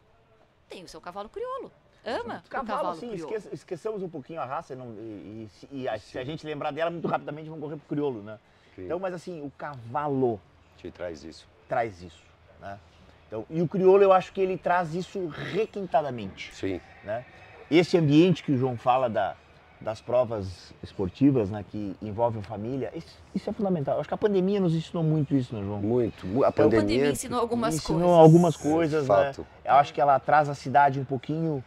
[0.68, 1.72] Tem o seu cavalo crioulo.
[2.08, 3.36] Ama o Cavalo, cavalo assim, crioulo.
[3.36, 6.72] esqueça- esqueçamos um pouquinho a raça não- e, e- e a- se a gente lembrar
[6.72, 8.39] dela muito rapidamente, vamos correr pro crioulo, né?
[8.76, 8.86] Sim.
[8.86, 10.39] Então, mas assim, o cavalo
[10.78, 11.45] Te traz isso.
[11.68, 12.24] traz isso,
[12.62, 12.80] né?
[13.28, 16.80] Então, e o crioulo, eu acho que ele traz isso requintadamente, Sim.
[17.03, 17.26] né?
[17.70, 19.36] Esse ambiente que o João fala da,
[19.82, 23.95] das provas esportivas, né, que envolvem família, isso, isso é fundamental.
[23.95, 25.80] Eu acho que a pandemia nos ensinou muito isso, né, João?
[25.82, 26.26] Muito.
[26.26, 27.12] mu- A A pandemia pandemia.
[27.12, 28.18] ensinou algumas ensinou coisas.
[28.24, 29.16] algumas coisas, né?
[29.34, 29.45] Fato.
[29.66, 31.62] Eu acho que ela traz a cidade um pouquinho,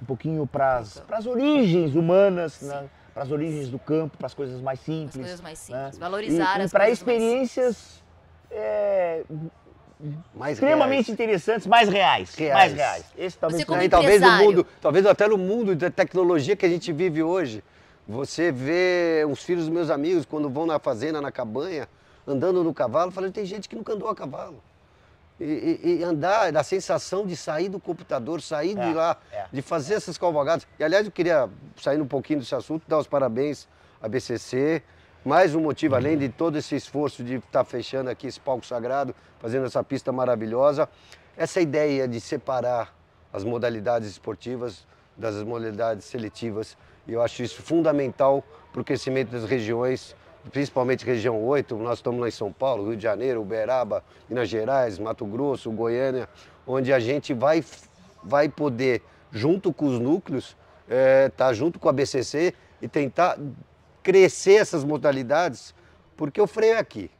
[0.00, 2.88] um pouquinho para as origens humanas, né?
[3.12, 5.16] para as origens do campo, para as coisas mais As simples.
[5.16, 5.76] coisas mais né?
[5.84, 5.98] simples.
[5.98, 8.02] Valorizar e, as para coisas mais experiências
[8.50, 9.24] é,
[10.34, 11.08] Mais extremamente reais.
[11.08, 12.54] interessantes, mais reais, Reais.
[12.54, 13.04] mais reais.
[13.16, 16.54] Esse talvez Você como Né, e talvez no mundo, talvez até no mundo da tecnologia
[16.54, 17.62] que a gente vive hoje,
[18.06, 21.88] você vê os filhos dos meus amigos quando vão na fazenda, na cabanha,
[22.26, 24.62] andando no cavalo, falando tem gente que nunca andou a cavalo.
[25.40, 29.44] E, e- e andar, da sensação de sair do computador, sair de É, lá, é.
[29.52, 30.66] de fazer essas cavalgadas.
[30.78, 33.68] E aliás, eu queria, saindo um pouquinho desse assunto, dar os parabéns
[34.02, 34.82] à BCC.
[35.24, 39.14] Mais um motivo, além de todo esse esforço de estar fechando aqui esse palco sagrado,
[39.38, 40.88] fazendo essa pista maravilhosa,
[41.36, 42.92] essa ideia de separar
[43.32, 44.86] as modalidades esportivas
[45.16, 46.76] das modalidades seletivas.
[47.06, 50.16] E eu acho isso fundamental para o crescimento das regiões,
[50.50, 51.76] principalmente região 8.
[51.76, 56.28] Nós estamos lá em São Paulo, Rio de Janeiro, Uberaba, Minas Gerais, Mato Grosso, Goiânia,
[56.66, 57.64] onde a gente vai,
[58.22, 60.56] vai poder, junto com os núcleos,
[61.26, 63.38] estar junto com a BCC e tentar
[64.02, 65.74] crescer essas modalidades,
[66.16, 67.10] porque o freio é aqui.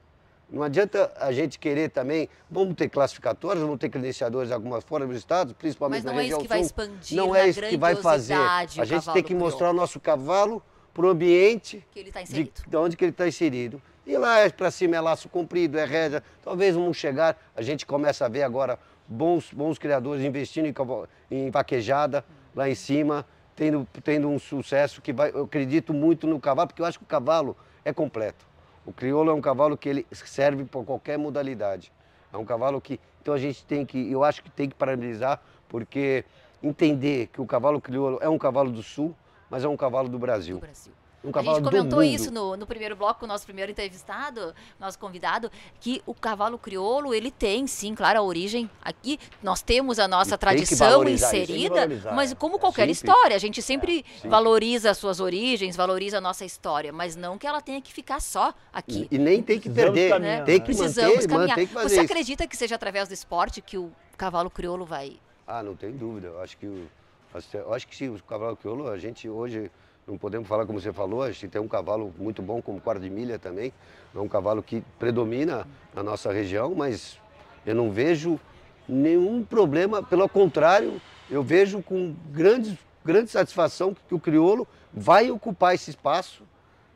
[0.50, 5.06] Não adianta a gente querer também, vamos ter classificatórios, vamos ter credenciadores de alguma forma
[5.06, 6.66] dos estados, principalmente Mas não na é isso região que vai sul.
[6.66, 8.34] expandir Não é isso que vai fazer.
[8.34, 10.62] A gente tem que mostrar o nosso cavalo
[10.94, 13.80] para o ambiente está de, de onde que ele está inserido.
[14.06, 16.22] E lá é para cima é laço comprido, é rédea.
[16.42, 20.74] Talvez vamos chegar, a gente começa a ver agora bons, bons criadores investindo em,
[21.30, 22.24] em vaquejada
[22.54, 25.30] lá em cima, tendo, tendo um sucesso que vai.
[25.30, 28.46] Eu acredito muito no cavalo, porque eu acho que o cavalo é completo.
[28.86, 31.92] O crioulo é um cavalo que ele serve para qualquer modalidade.
[32.32, 32.98] É um cavalo que.
[33.20, 34.10] Então a gente tem que.
[34.10, 36.24] Eu acho que tem que parabenizar, porque
[36.62, 39.14] entender que o cavalo crioulo é um cavalo do sul,
[39.50, 40.56] mas é um cavalo do Brasil.
[40.56, 40.92] do Brasil.
[41.24, 43.72] Um A cavalo gente do comentou isso no, no primeiro bloco com o nosso primeiro
[43.72, 49.18] entrevistado, nosso convidado, que o cavalo crioulo, ele tem, sim, claro, a origem aqui.
[49.42, 52.34] Nós temos a nossa E tradição isso, inserida, mas é.
[52.36, 54.28] como qualquer Sim, história, a gente sempre sim.
[54.28, 58.20] valoriza as suas origens, valoriza a nossa história, mas não que ela tenha que ficar
[58.20, 59.08] só aqui.
[59.10, 60.10] E, e nem tem que perder.
[60.10, 60.44] caminhar, né?
[60.44, 61.54] Tem que Precisamos manter, caminhar.
[61.56, 62.04] tem que fazer Você isso.
[62.04, 66.28] acredita que seja através do esporte que o cavalo crioulo vai Ah, não tem dúvida.
[66.28, 66.88] Eu acho que o,
[67.54, 69.70] eu acho que sim, o cavalo crioulo, a gente hoje
[70.06, 73.02] não podemos falar como você falou, a gente tem um cavalo muito bom como quarto
[73.02, 73.72] de milha também.
[74.14, 77.18] É um cavalo que predomina na nossa região, mas
[77.66, 78.40] eu não vejo
[78.88, 81.00] nenhum problema, pelo contrário,
[81.30, 86.42] eu vejo com grande, grande satisfação que o crioulo vai ocupar esse espaço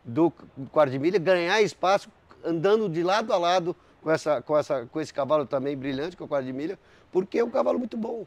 [0.02, 0.32] do
[0.70, 2.10] quarto de milha, ganhar espaço
[2.42, 6.22] andando de lado a lado com, essa, com, essa, com esse cavalo também brilhante, que
[6.22, 6.78] o quarto de milha,
[7.12, 8.26] porque é um cavalo muito bom.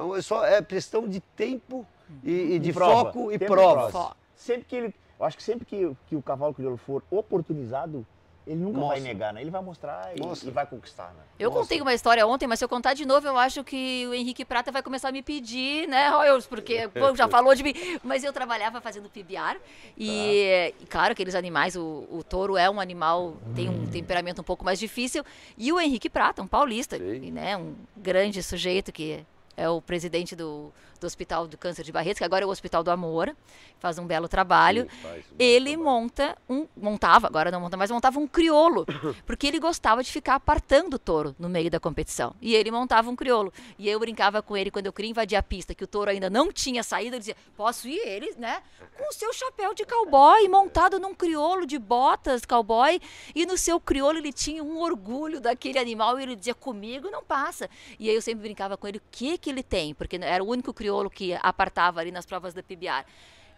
[0.00, 1.86] Então, é só é questão de tempo
[2.24, 3.90] e, e de prova, foco e tempo provas.
[3.90, 4.16] prova.
[4.34, 8.06] Sempre que ele, eu acho que sempre que, que o cavalo crioulo for oportunizado,
[8.46, 9.02] ele nunca vai Mostra.
[9.02, 9.42] negar, né?
[9.42, 10.48] Ele vai mostrar e, Mostra.
[10.48, 11.22] e vai conquistar, né?
[11.38, 11.60] Eu Nossa.
[11.60, 14.42] contei uma história ontem, mas se eu contar de novo, eu acho que o Henrique
[14.42, 16.46] Prata vai começar a me pedir, né, Royals?
[16.46, 17.74] Porque pô, já falou de mim.
[18.02, 19.60] Mas eu trabalhava fazendo PBR
[19.98, 24.44] e, e claro, aqueles animais, o, o touro é um animal, tem um temperamento um
[24.44, 25.22] pouco mais difícil.
[25.58, 29.26] E o Henrique Prata, um paulista, e, né, um grande sujeito que
[29.56, 32.82] é o presidente do, do Hospital do Câncer de Barretos, que agora é o Hospital
[32.82, 33.34] do Amor,
[33.80, 34.86] faz um belo trabalho.
[35.02, 35.84] Sim, Ele trabalho.
[35.84, 36.66] monta um.
[36.76, 38.86] Montava, agora não monta mais, montava um criolo.
[39.26, 42.34] Porque ele gostava de ficar apartando o touro no meio da competição.
[42.40, 43.52] E ele montava um criolo.
[43.78, 46.28] E eu brincava com ele quando eu queria invadir a pista, que o touro ainda
[46.30, 48.00] não tinha saído, ele dizia, posso ir?
[48.06, 48.62] Ele, né?
[48.96, 53.00] Com o seu chapéu de cowboy, montado num criolo de botas cowboy.
[53.34, 57.24] E no seu criolo ele tinha um orgulho daquele animal e ele dizia, comigo não
[57.24, 57.68] passa.
[57.98, 59.94] E aí eu sempre brincava com ele, o que que ele tem?
[59.94, 63.04] Porque era o único criolo que apartava ali nas provas da PBR.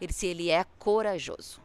[0.03, 1.61] Ele disse, ele é corajoso.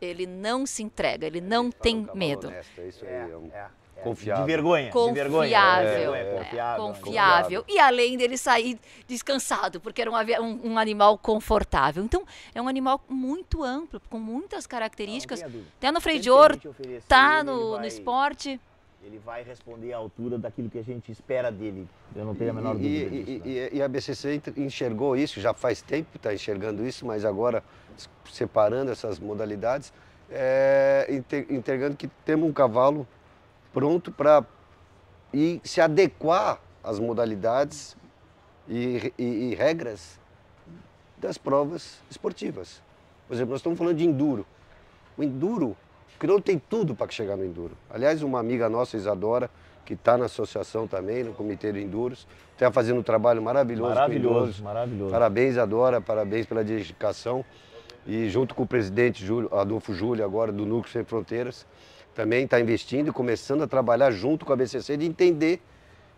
[0.00, 2.46] Ele não se entrega, ele não um tem medo.
[2.48, 3.58] honesto, é isso aí, É, é um- é,
[3.96, 4.00] é.
[4.02, 4.44] Confiável.
[4.44, 4.90] De vergonha.
[4.90, 5.48] De vergonha.
[5.50, 6.14] Confiável.
[6.14, 6.84] É, é, confiável.
[6.86, 7.64] confiável.
[7.68, 12.02] E além dele sair descansado, porque era um, um- um animal confortável.
[12.04, 12.24] Então,
[12.54, 15.42] é um animal muito amplo, com muitas características.
[15.42, 15.62] Não.
[15.78, 16.58] Até no freio de ouro,
[17.08, 18.60] tá ele, no, ele no esporte.
[19.04, 21.88] Ele vai responder à altura daquilo que a gente espera dele.
[22.14, 23.30] Eu não tenho a menor E- dúvida e, disso.
[23.30, 23.68] e- né?
[23.72, 27.64] e- e a BCC enxergou isso, já faz tempo está enxergando isso, mas agora
[28.30, 29.92] separando essas modalidades,
[30.30, 31.06] é,
[31.50, 33.06] entregando que temos um cavalo
[33.72, 34.44] pronto para
[35.32, 37.96] ir se adequar às modalidades
[38.68, 40.18] e, e- e regras
[41.18, 42.80] das provas esportivas.
[43.26, 44.46] Por exemplo, nós estamos falando de enduro.
[45.16, 45.76] O enduro,
[46.22, 47.76] o crioulo tem tudo para chegar no enduro.
[47.90, 49.50] Aliás, uma amiga nossa, Isadora,
[49.84, 53.92] que está na associação também, no Comitê de Enduros, está fazendo um trabalho maravilhoso.
[53.92, 55.10] Maravilhoso, maravilhoso.
[55.10, 57.44] Parabéns, Adora, parabéns pela dedicação.
[58.06, 61.66] E junto com o presidente Júlio, Adolfo Júlio, agora do Núcleo Sem Fronteiras,
[62.14, 65.60] também está investindo e começando a trabalhar junto com a BCC de entender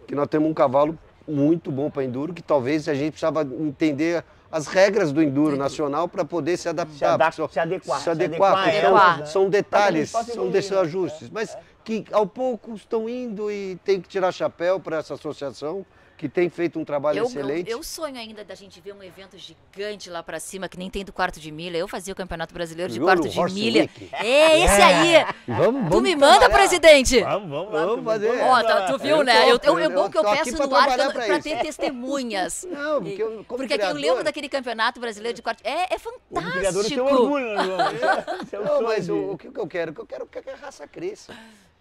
[0.06, 4.22] que nós temos um cavalo muito bom para enduro, que talvez a gente precisava entender
[4.54, 6.96] as regras do enduro nacional para poder se adaptar.
[6.96, 9.50] Se adap- se adequar, Se se adequar, adequar porque a são- né?
[9.50, 11.28] detalhes, são desses evoluir, ajustes.
[11.28, 15.84] Mas que ao pouco estão indo e tem que tirar chapéu para essa associação
[16.16, 17.70] que tem feito um trabalho Eu, eu, excelente.
[17.70, 21.04] eu sonho ainda da gente ver um evento gigante lá pra cima, que nem tem
[21.04, 21.76] do quarto de milha.
[21.76, 23.82] Eu fazia o Campeonato Brasileiro de Crioulo quarto de Horse milha.
[23.82, 24.08] Week.
[24.12, 25.26] É, esse aí!
[25.48, 26.54] Vamos, Tu me manda, trabalhar.
[26.58, 27.20] presidente!
[27.20, 27.86] Vamos, vamos lá.
[27.86, 28.40] Vamos fazer.
[28.42, 29.50] Ó, tá, tu viu, Eu né?
[29.50, 31.42] Eu, tô, eu, é eu bom que eu peço no ar isso.
[31.42, 32.64] ter testemunhas.
[32.70, 35.60] Não, porque eu, como Porque aqui eu criador- lembro daquele campeonato brasileiro de quarto.
[35.64, 37.22] É, é Como criador, tem fantástico.
[37.22, 39.90] orgulho, é- esse é o Não, sonho mas o, o que que eu quero?
[39.90, 41.34] O que eu quero é que a raça cresça.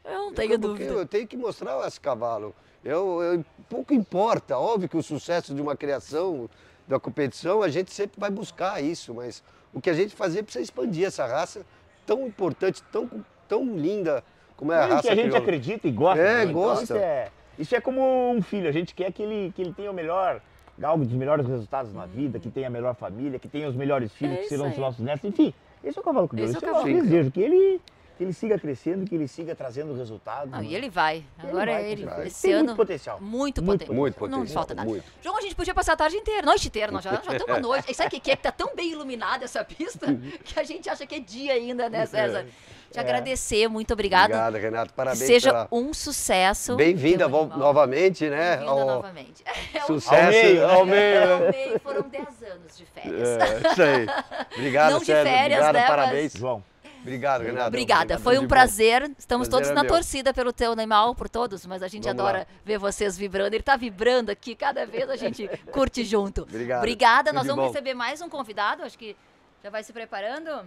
[0.04, 0.92] Eu não Eu- tenho porque dúvida.
[0.92, 2.54] Eu tenho que mostrar esse cavalo.
[2.84, 6.50] Eu, eu- pouco importa, óbvio que o sucesso de uma criação,
[6.88, 9.42] da competição, a gente sempre vai buscar isso, mas
[9.74, 11.66] o que a gente fazer precisa expandir essa raça
[12.06, 13.10] tão importante, tão,
[13.48, 14.22] tão linda
[14.58, 15.44] como é a Mesmo raça que a gente crioula.
[15.44, 16.22] acredita e gosta.
[16.22, 16.42] É?
[16.44, 16.84] Então, gosta.
[16.84, 18.68] Isso é, isso é como um filho.
[18.68, 20.42] A gente quer que ele, que ele tenha o melhor,
[20.78, 24.12] galgue dos melhores resultados na vida, que tenha a melhor família, que tenha os melhores
[24.12, 24.80] filhos, É que serão os aí.
[24.80, 25.24] nossos netos.
[25.24, 26.30] Enfim, esse é o cavalo.
[26.34, 27.82] Esse é o Esse é o nosso desejo, que ele,
[28.24, 30.50] que ele siga crescendo, que ele siga trazendo resultados.
[30.52, 30.66] Não, né?
[30.66, 31.24] e ele vai.
[31.38, 32.28] Agora vai, ele, vai.
[32.28, 32.64] esse Tem ano.
[32.66, 33.20] muito potencial.
[33.20, 33.96] Muito, Muito potencial.
[33.98, 34.88] Muito Não potencial, falta nada.
[34.90, 35.04] muito.
[35.22, 36.92] João, a gente podia passar a tarde inteira, noite inteira.
[36.92, 37.92] Nós já, já estamos à noite.
[37.92, 38.36] E sabe o que, que é?
[38.36, 40.08] Que tá tão bem iluminada essa pista
[40.44, 42.46] que a gente acha que é dia ainda, né, César?
[42.92, 44.26] Te agradecer, muito obrigada.
[44.36, 44.94] Obrigado, Renato.
[44.94, 45.68] Parabéns Seja pela...
[45.72, 46.76] um sucesso.
[46.76, 48.58] Bem-vinda novamente, né?
[48.58, 49.44] Bem-vinda ao novamente.
[49.74, 50.64] É o- Sucesso Ao meio, né?
[50.74, 50.96] ao meio.
[51.04, 51.52] é, ao né?
[51.52, 53.28] meio, foram 10 anos de férias.
[53.30, 54.08] É, isso aí.
[54.56, 55.24] Obrigado, Não de César.
[55.24, 56.34] férias, Obrigado, né, mas- parabéns.
[56.34, 56.64] João,
[57.04, 57.68] Obrigado, Renato.
[57.68, 59.12] Obrigada, foi um prazer.
[59.18, 59.92] Estamos Prazer todos é na meu.
[59.92, 62.46] torcida pelo teu animal, por todos, mas a gente Vamos adora lá.
[62.66, 63.54] ver vocês vibrando.
[63.54, 66.44] Ele tá vibrando aqui, cada vez a gente curte junto.
[66.50, 66.80] Obrigado.
[66.80, 67.72] Obrigada, Tudo nós vamos bom.
[67.72, 69.16] receber mais um convidado, acho que
[69.62, 70.66] já vai se preparando.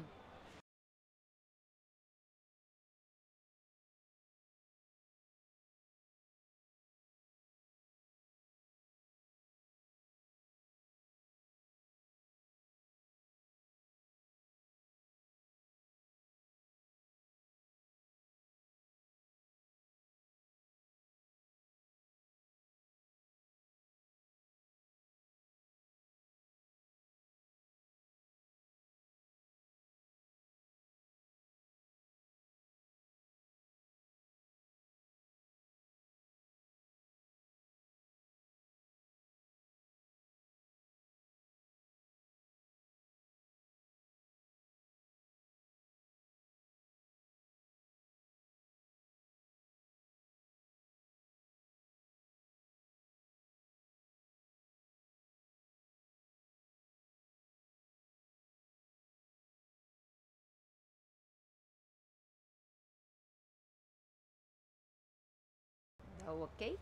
[66.27, 66.77] Tá ok?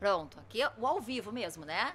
[0.00, 1.94] Pronto, aqui é o ao vivo mesmo, né?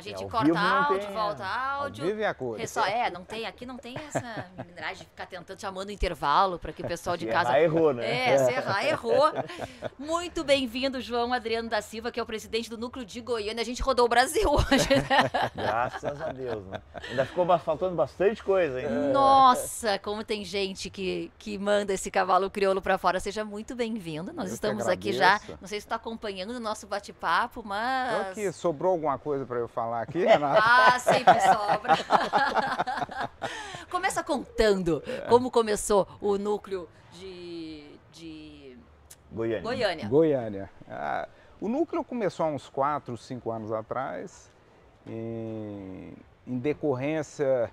[0.00, 1.46] A gente ao corta áudio, tem, volta é.
[1.46, 2.06] áudio.
[2.06, 2.58] Vive a cor.
[2.58, 6.58] É só, é, não tem, aqui não tem essa mineragem de ficar tentando chamando intervalo
[6.58, 7.50] para que o pessoal de casa.
[7.50, 8.30] errar, errou, né?
[8.30, 9.30] É, se errar, errou.
[9.98, 13.60] Muito bem-vindo, João Adriano da Silva, que é o presidente do Núcleo de Goiânia.
[13.60, 15.50] A gente rodou o Brasil hoje, né?
[15.54, 16.80] Graças a Deus, né?
[17.10, 18.88] Ainda ficou faltando bastante coisa, hein?
[19.12, 23.20] Nossa, como tem gente que, que manda esse cavalo crioulo para fora.
[23.20, 24.32] Seja muito bem-vindo.
[24.32, 25.38] Nós Eu que estamos aqui já.
[25.60, 28.14] Não sei se está acompanhando o nosso bate-papo, mas.
[28.14, 30.62] Então aqui, sobrou alguma coisa para eu falar aqui, Renato?
[30.64, 31.94] Ah, sempre sobra.
[33.90, 38.78] Começa contando como começou o núcleo de, de
[39.30, 39.62] Goiânia.
[39.62, 40.08] Goiânia.
[40.08, 40.70] Goiânia.
[40.88, 41.28] Ah,
[41.60, 44.50] o núcleo começou há uns 4, 5 anos atrás,
[45.06, 46.14] em,
[46.46, 47.70] em decorrência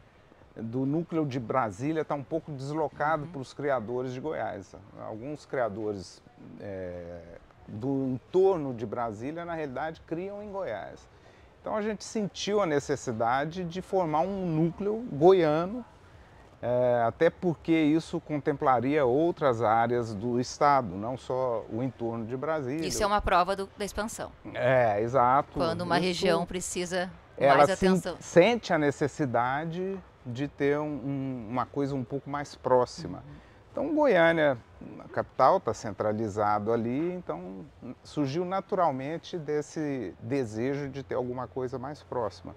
[0.55, 4.75] do núcleo de Brasília estar um pouco deslocado para os criadores de Goiás.
[4.99, 6.21] Alguns criadores
[6.59, 7.21] eh,
[7.67, 11.07] do entorno de Brasília, na realidade, criam em Goiás.
[11.67, 15.83] Então a gente sentiu a necessidade de formar um núcleo goiano,
[16.61, 22.87] eh, até porque isso contemplaria outras áreas do estado, não só o entorno de Brasília.
[22.87, 24.31] Isso é uma prova do- da expansão.
[24.53, 25.55] É, exato.
[25.55, 28.15] Quando uma Isso- região precisa ela mais se- atenção.
[28.21, 33.21] sente a necessidade de ter um- um- uma coisa um pouco mais próxima.
[33.77, 34.57] Então, Goiânia,
[35.05, 37.63] a capital, está centralizado ali, então
[38.03, 42.55] surgiu naturalmente desse desejo de ter alguma coisa mais próxima.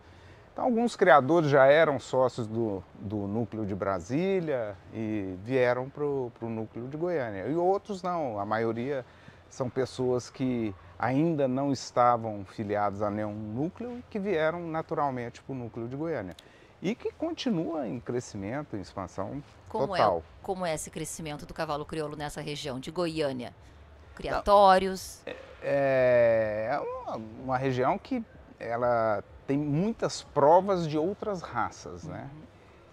[0.50, 6.32] Então, alguns criadores já eram sócios do, do núcleo de Brasília e vieram para o
[6.40, 7.46] núcleo de Goiânia.
[7.48, 9.04] E outros não, a maioria
[9.50, 15.52] são pessoas que ainda não estavam filiados a nenhum núcleo e que vieram naturalmente para
[15.52, 16.34] o núcleo de Goiânia.
[16.82, 20.18] E que continua em crescimento, em expansão Como total.
[20.18, 23.54] é, como é esse crescimento do cavalo crioulo nessa região de Goiânia?
[24.14, 25.20] Criatórios.
[25.26, 28.24] É é uma, uma região que
[28.58, 32.30] ela tem muitas provas de outras raças, né?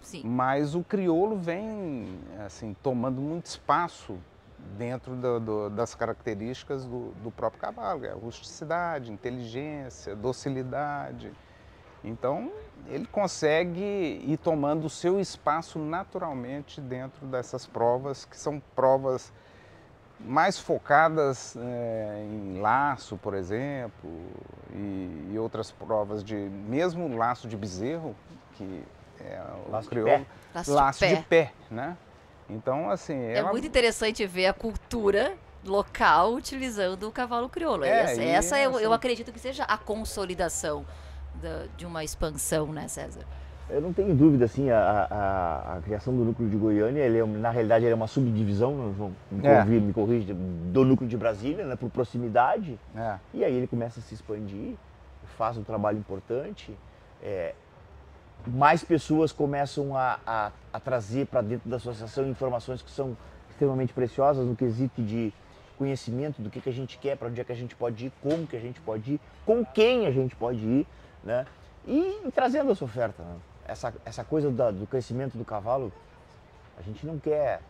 [0.02, 0.22] Sim.
[0.24, 4.18] Mas o crioulo vem assim tomando muito espaço
[4.76, 11.32] dentro do- do- das características do, do próprio cavalo, é rusticidade, inteligência, docilidade.
[12.04, 12.50] Então
[12.88, 13.80] ele consegue
[14.24, 19.32] ir tomando o seu espaço naturalmente dentro dessas provas que são provas
[20.20, 24.10] mais focadas eh, em laço, por exemplo,
[24.72, 28.16] e, e outras provas de mesmo laço de bezerro
[28.54, 28.82] que
[29.20, 30.26] é o Laço de crioulo, pé.
[30.54, 31.14] Laço, laço de pé.
[31.16, 31.96] de pé, né?
[32.50, 37.84] Então, assim, É uma- muito interessante ver a cultura local utilizando o cavalo crioulo.
[37.84, 40.88] É, essa e essa eu, eu assim- acredito que seja a consolidação da-
[41.76, 43.20] de uma expansão, né, César?
[43.70, 44.78] Eu não tenho dúvida, assim, a,
[45.10, 48.74] a- a criação do núcleo de Goiânia, ele é, na realidade, ele é uma subdivisão,
[48.74, 49.56] não vão- me, É.
[49.62, 52.78] corri- me corrige, do núcleo de Brasília, né, por proximidade.
[52.96, 54.74] é, E aí ele começa a se expandir,
[55.36, 56.74] faz um trabalho importante.
[57.22, 57.52] é,
[58.46, 63.16] mais pessoas começam a, a- a trazer para dentro da associação informações que são
[63.50, 65.32] extremamente preciosas no quesito de
[65.76, 68.12] conhecimento do que, que a gente quer, para onde é que a gente pode ir,
[68.22, 70.86] como que a gente pode ir, com quem a gente pode ir,
[71.22, 71.46] né?
[71.86, 73.22] E, trazendo essa oferta.
[73.22, 73.36] né?
[73.66, 75.92] Essa, essa coisa da- do crescimento do cavalo,
[76.78, 77.60] a gente não quer,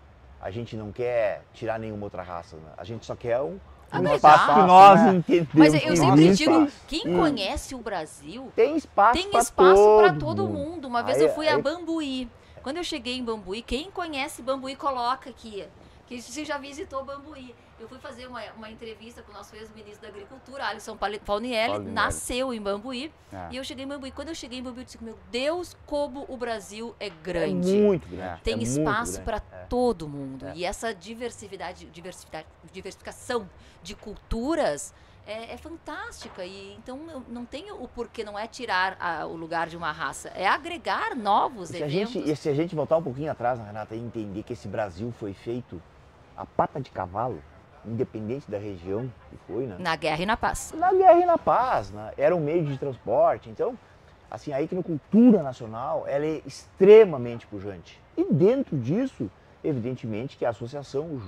[0.41, 2.71] a gente não quer tirar nenhuma outra raça, né?
[2.77, 3.59] A gente só quer um, um
[3.91, 4.15] Agregar.
[4.17, 5.15] espaço que nós né?
[5.15, 5.55] entendemos.
[5.55, 7.19] Mas eu sempre digo, quem Hum.
[7.19, 10.59] conhece o Brasil Tem espaço tem espaço para todo todo mundo.
[10.71, 10.89] mundo.
[10.89, 12.29] Uma vez Aí- eu fui a aí- Bambuí.
[12.63, 15.67] Quando eu cheguei em Bambuí, quem conhece Bambuí, coloca aqui.
[16.07, 17.55] Que você já visitou Bambuí.
[17.81, 21.91] Eu fui fazer uma, uma entrevista com o nosso ex-ministro da Agricultura, Alisson Paunielli, Paunielli.
[21.93, 23.13] nasceu em Bambuí.
[23.33, 23.49] é.
[23.53, 24.11] E eu cheguei em Bambuí.
[24.11, 27.73] Quando eu cheguei em Bambuí, eu disse, meu Deus, como o Brasil é É grande.
[27.77, 28.41] muito grande.
[28.43, 29.65] Tem é espaço para É.
[29.69, 30.47] todo mundo.
[30.47, 30.53] É.
[30.57, 33.49] E essa diversidade, diversidade, diversificação
[33.83, 34.93] de culturas
[35.27, 36.45] é, é fantástica.
[36.45, 36.99] E então
[37.29, 41.15] não tem o porquê, não é tirar a- o lugar de uma raça, é agregar
[41.15, 42.13] novos E se, a eventos.
[42.15, 45.13] gente, e se a gente voltar um pouquinho atrás, Renata, e entender que esse Brasil
[45.13, 45.81] foi feito
[46.37, 47.43] a pata de cavalo,
[47.85, 49.77] independente da região que foi, né?
[49.79, 50.73] Na guerra e na paz.
[50.77, 52.13] Na guerra e na paz, né?
[52.17, 53.49] Era um meio de transporte.
[53.49, 53.77] Então,
[54.31, 58.01] assim, a equinocultura nacional, ela é extremamente pujante.
[58.17, 59.31] E dentro disso,
[59.63, 61.21] evidentemente, que a associação,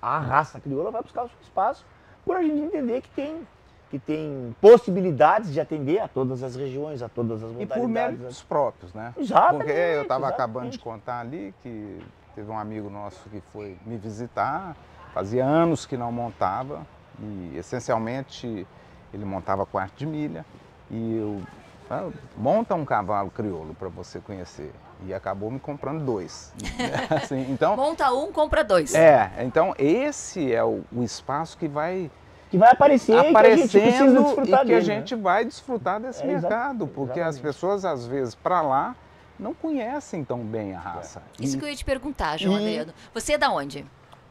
[0.00, 1.84] a raça crioula vai buscar o seu espaço,
[2.24, 3.46] por a gente entender que tem,
[3.90, 7.82] que tem possibilidades de atender a todas as regiões, a todas as E modalidades.
[7.82, 9.14] por méritos próprios, né?
[9.16, 11.98] Exatamente, Porque eu estava acabando de contar ali que
[12.34, 14.76] teve um amigo nosso que foi me visitar,
[15.18, 16.86] fazia anos que não montava
[17.20, 18.64] e essencialmente
[19.12, 20.46] ele montava quarto de milha
[20.88, 21.42] e eu
[21.90, 22.06] Ah,
[22.36, 24.70] Monta um cavalo crioulo para você conhecer.
[25.06, 26.52] E acabou me comprando dois.
[27.10, 28.94] Assim, então, Monta um, compra dois.
[28.94, 32.08] é, então esse é o, o espaço que vai
[32.50, 34.80] Que vai aparecer e que a gente aparecendo e que dele, a né?
[34.82, 37.42] gente vai desfrutar desse É, mercado, porque as exatamente.
[37.42, 38.94] pessoas às vezes para lá
[39.38, 41.22] não conhecem tão bem a raça.
[41.40, 42.92] Isso E que eu ia te perguntar, João e- Adriano.
[43.14, 43.84] Você é da onde?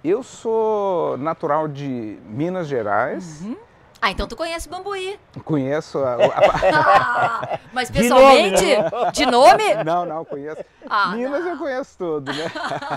[0.04, 3.58] Eu sou natural de Minas Gerais, Uhum.
[4.00, 5.20] Ah, então tu conhece Bambuí.
[5.44, 6.20] conheço a, a-
[7.52, 8.66] Ah, mas De nome, pessoalmente?
[8.78, 9.12] né?
[9.12, 9.84] De nome?
[9.84, 10.64] não, não conheço.
[10.88, 11.52] Ah, Minas não.
[11.54, 12.44] eu conheço tudo, né?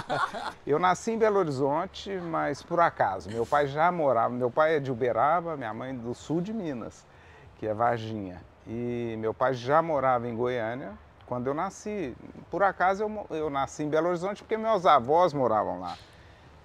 [0.66, 3.30] eu nasci em Belo Horizonte, mas por acaso.
[3.30, 7.07] Meu pai já morava, meu pai é de Uberaba, minha mãe do sul de Minas,
[7.59, 8.42] que é Varginha.
[8.66, 10.92] E meu pai já morava em Goiânia
[11.26, 12.14] quando eu nasci.
[12.51, 15.96] Por acaso eu, eu nasci em Belo Horizonte porque meus avós moravam lá.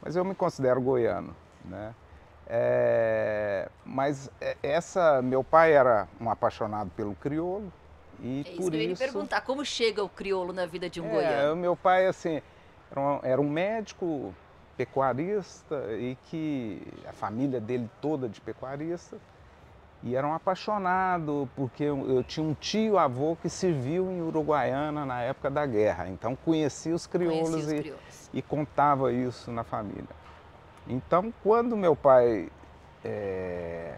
[0.06, 1.36] Mas eu me considero goiano,
[1.66, 1.96] né?
[2.48, 7.74] É, mas é- essa, meu pai era um apaixonado pelo crioulo
[8.20, 9.42] e É isso por que eu ia isso perguntar.
[9.42, 11.56] Como chega o crioulo na vida de um é, goiano?
[11.56, 12.40] meu pai, assim,
[12.92, 14.32] era um, era um médico
[14.78, 19.18] pecuarista e que a família dele toda de pecuarista
[20.06, 25.04] e era um apaixonado porque eu, eu tinha um tio avô que serviu em Uruguaiana
[25.04, 28.30] na época da guerra, então conhecia os crioulos Conheci os e, crioulos.
[28.36, 30.16] e contava isso na família.
[30.88, 32.50] Então, quando meu pai,
[33.04, 33.96] é,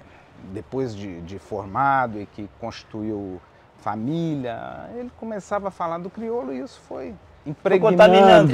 [0.54, 3.42] depois de, de formado e que constituiu
[3.76, 7.14] família, ele começava a falar do crioulo e isso Foi
[7.50, 7.98] impregnando,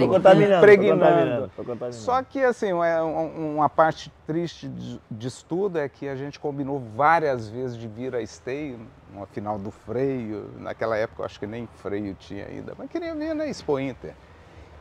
[0.08, 1.00] contaminando, impregnando.
[1.56, 1.94] contaminando.
[1.94, 6.40] Só que, assim, é um- uma parte triste de- disso tudo é que a gente
[6.40, 8.80] combinou várias vezes de vir a esteio,
[9.14, 10.50] uma final do freio.
[10.60, 14.14] Naquela época, eu acho que nem freio tinha ainda, mas queria vir na Expo Inter.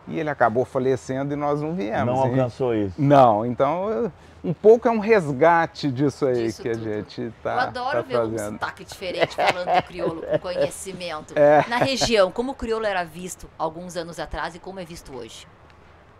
[0.09, 2.07] E ele acabou falecendo e nós não viemos.
[2.07, 2.31] Não hein?
[2.31, 3.01] alcançou isso.
[3.01, 4.13] Não, então eu-
[4.45, 6.85] um pouco é um resgate disso aí Disso que a tudo.
[6.85, 8.53] gente Eu está adoro ver um fazendo.
[8.55, 11.33] sotaque diferente falando do crioulo com conhecimento.
[11.39, 11.65] É.
[11.69, 15.47] Na região, como o crioulo era visto alguns anos atrás e como é visto hoje?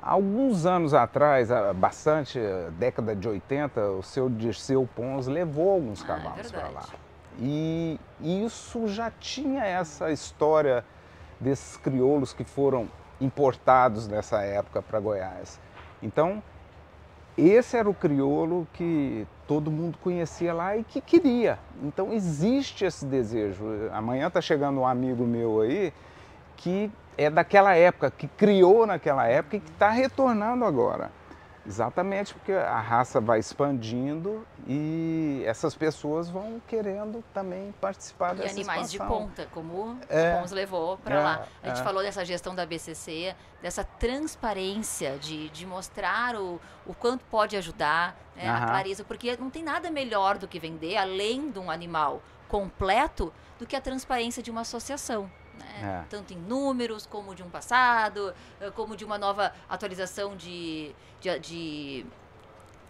[0.01, 2.39] Alguns anos atrás, bastante,
[2.79, 6.83] década de 80, o seu Dirceu Pons levou alguns Ah, é cavalos para lá.
[7.41, 10.85] E isso já tinha essa história
[11.41, 12.89] desses crioulos que foram
[13.23, 15.61] importados nessa época para Goiás.
[16.03, 16.43] Então,
[17.37, 21.59] esse era o crioulo que todo mundo conhecia lá e que queria.
[21.83, 23.65] Então, existe esse desejo.
[23.93, 25.93] Amanhã está chegando um amigo meu aí
[26.57, 31.11] que é daquela época, que criou naquela época e que está retornando agora.
[31.65, 38.55] Exatamente porque a raça vai expandindo e essas pessoas vão querendo também participar E dessa
[38.55, 39.19] animais de expansão.
[39.29, 40.35] ponta, como É.
[40.35, 41.47] o Pons levou para É, lá.
[41.63, 41.85] A gente é.
[41.85, 48.17] falou dessa gestão da BCC, dessa transparência de, de mostrar o, o quanto pode ajudar,
[48.35, 52.21] né, a clareza, porque não tem nada melhor do que vender, além de um animal
[52.49, 55.31] completo, do que a transparência de uma associação.
[55.63, 56.03] Né?
[56.05, 56.09] É.
[56.09, 61.39] Tanto em números, como de um passado, eh, como de uma nova atualização de, de,
[61.39, 62.07] de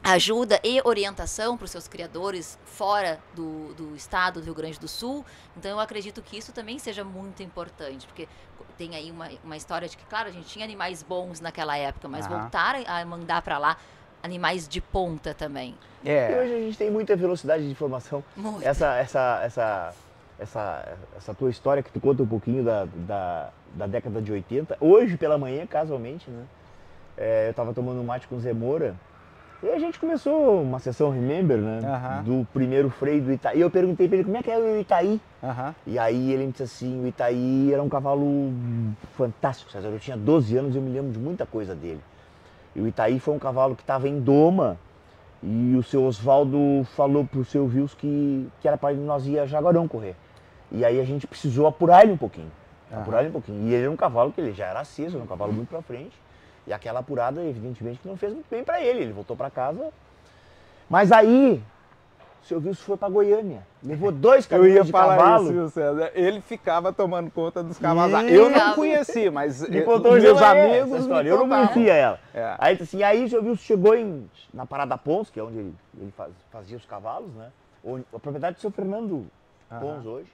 [0.03, 4.89] ajuda e orientação para os seus criadores fora do, do estado do Rio Grande do
[4.89, 5.25] Sul.
[5.57, 8.29] Então eu acredito que isso também seja muito importante, porque
[8.77, 12.09] tem aí uma, uma história de que, claro, a gente tinha animais bons naquela época,
[12.09, 12.41] mas Aham.
[12.41, 13.77] voltar a mandar para lá
[14.23, 15.77] animais de ponta também.
[16.03, 18.25] E É, hoje a gente tem muita velocidade de informação.
[18.37, 18.66] Muito.
[18.66, 19.95] Essa, essa, essa,
[20.43, 24.76] essa, essa tua história que tu conta um pouquinho da, da, da década de 80.
[24.80, 26.45] Hoje pela manhã, casualmente, né?
[27.16, 28.95] é, eu tava tomando um mate com o Zé Moura.
[29.62, 31.78] E a gente começou uma sessão Remember, né?
[31.84, 32.22] Aham.
[32.24, 33.59] Do primeiro freio do Itaí.
[33.59, 35.20] E eu perguntei pra ele como é que é o Itaí.
[35.40, 38.53] aham, E aí ele me disse assim, o Itaí era um cavalo
[39.16, 39.86] fantástico, César.
[39.88, 42.01] Eu tinha 12 anos e eu me lembro de muita coisa dele.
[42.74, 44.76] E o Itaí foi um cavalo que estava em doma
[45.43, 49.47] e o seu Oswaldo falou pro seu Vils que, que era para nós ir a
[49.47, 50.16] Jaguarão correr.
[50.73, 52.51] E aí a gente precisou apurar ele um pouquinho.
[52.91, 53.03] Aham.
[53.03, 53.68] Apurar ele um pouquinho.
[53.68, 55.83] E ele era um cavalo que ele já era aceso, era um cavalo muito pra
[55.83, 56.16] frente.
[56.66, 59.01] E aquela apurada, evidentemente, que não fez muito bem para ele.
[59.03, 59.91] Ele voltou para casa.
[60.89, 61.62] Mas aí,
[62.43, 63.66] o seu Vils foi para Goiânia.
[63.83, 65.66] Levou dois ia de falar cavalo.
[65.66, 65.81] isso.
[66.14, 68.23] Ele ficava tomando conta dos cavalos.
[68.31, 72.20] Ih, Eu não conhecia, mas Me contou meus essa amigos me Eu não conhecia ela.
[72.35, 72.55] É.
[72.59, 75.75] Aí, assim, aí o seu Wilson chegou em, na Parada Pons, que é onde ele,
[76.01, 77.49] ele faz- fazia os cavalos, né?
[77.85, 79.27] Onde- a propriedade do seu Fernando
[79.81, 80.29] Pons hoje.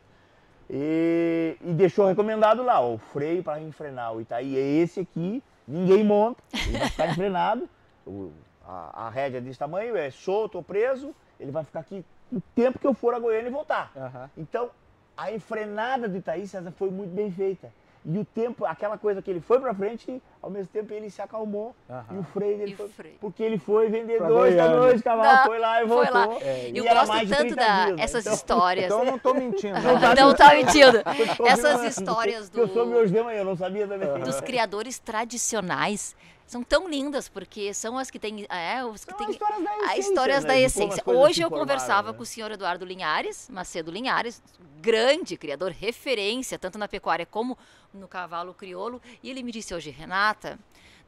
[0.71, 5.43] E, e deixou recomendado lá, ó, o freio para enfrenar o Itaí é esse aqui,
[5.67, 7.69] ninguém monta, ele vai ficar enfrenado,
[8.07, 8.31] o-
[8.67, 12.79] a, a rédea desse tamanho é solto ou preso, ele vai ficar aqui o tempo
[12.79, 13.91] que eu for a Goiânia e voltar.
[13.97, 14.31] Aham.
[14.37, 14.71] Então,
[15.17, 17.73] a enfrenada do Itaí, César, foi muito bem feita.
[18.11, 21.21] E o tempo, aquela coisa que ele foi pra frente, ao mesmo tempo ele se
[21.21, 21.77] acalmou.
[21.91, 22.05] Aham.
[22.13, 22.89] E o freio dele E foi.
[22.89, 23.15] freio.
[23.21, 24.65] Porque ele foi vender dois Goiânia.
[24.65, 26.15] caminhões de cavalo, Não, foi lá e foi voltou.
[26.33, 26.39] lá.
[26.41, 28.21] É, Eu e era gosto tanto 30 da dias, né?
[28.21, 28.85] Então, histórias.
[28.87, 29.75] Então eu não estou mentindo.
[29.81, 30.01] Não né?
[30.01, 30.97] tá Não tá mentindo.
[31.39, 33.87] eu Essas confirmando, histórias porque Eu sou do- meu hoje de manhã, eu não sabia
[33.87, 34.09] também.
[34.21, 36.17] dos criadores tradicionais
[36.49, 38.47] são tão lindas, porque são as que têm.
[38.49, 39.29] É, os que têm.
[39.29, 41.03] as histórias da essência, histórias né, da como essência.
[41.07, 42.17] Hoje eu formaram, conversava né?
[42.17, 44.43] com o senhor Eduardo Linhares, Macedo Linhares,
[44.81, 47.57] grande criador, referência, tanto na pecuária como
[47.93, 50.59] no cavalo crioulo, e ele me disse hoje, Renata.